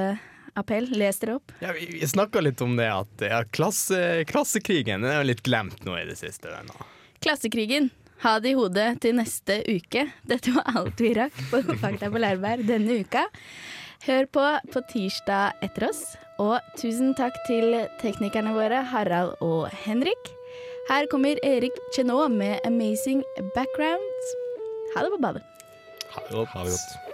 appell. 0.58 0.88
Les 0.98 1.18
dere 1.22 1.38
opp. 1.40 1.52
Ja, 1.60 1.72
vi 1.72 1.86
vi 1.92 2.08
snakka 2.08 2.40
litt 2.40 2.60
om 2.64 2.76
det 2.76 2.88
at 2.92 3.24
ja, 3.28 3.42
klasse, 3.44 4.24
klassekrigen 4.28 5.02
den 5.04 5.10
er 5.10 5.22
jo 5.22 5.30
litt 5.32 5.42
glemt 5.46 5.84
nå 5.86 5.96
i 5.98 6.06
det 6.08 6.18
siste. 6.20 6.50
Den, 6.52 6.70
da. 6.72 6.88
Klassekrigen. 7.22 7.90
Ha 8.22 8.36
det 8.38 8.52
i 8.52 8.58
hodet 8.58 9.00
til 9.02 9.16
neste 9.18 9.60
uke. 9.66 10.06
Dette 10.30 10.52
var 10.54 10.68
alt 10.78 11.00
vi 11.02 11.14
rakk 11.18 11.38
på 11.50 11.62
Fakta 11.82 12.10
på 12.12 12.20
Lærberg 12.22 12.66
denne 12.68 13.00
uka. 13.02 13.24
Hør 14.06 14.28
på 14.34 14.44
på 14.74 14.82
tirsdag 14.92 15.62
etter 15.62 15.88
oss, 15.88 16.02
Og 16.42 16.58
tusen 16.80 17.12
takk 17.14 17.36
til 17.46 17.74
teknikerne 18.00 18.54
våre 18.56 18.80
Harald 18.90 19.36
og 19.44 19.68
Henrik. 19.84 20.30
Her 20.88 21.06
kommer 21.06 21.38
Erik 21.46 21.76
Chenot 21.94 22.30
med 22.30 22.58
'Amazing 22.64 23.22
Backgrounds'. 23.54 24.34
Ha 24.94 25.04
det 25.04 25.10
på 25.14 25.22
badet. 25.22 25.42
Ha 26.10 26.20
det 26.26 26.34
godt. 26.34 26.48
Ha 26.48 26.64
det 26.64 26.70
godt. 26.70 27.11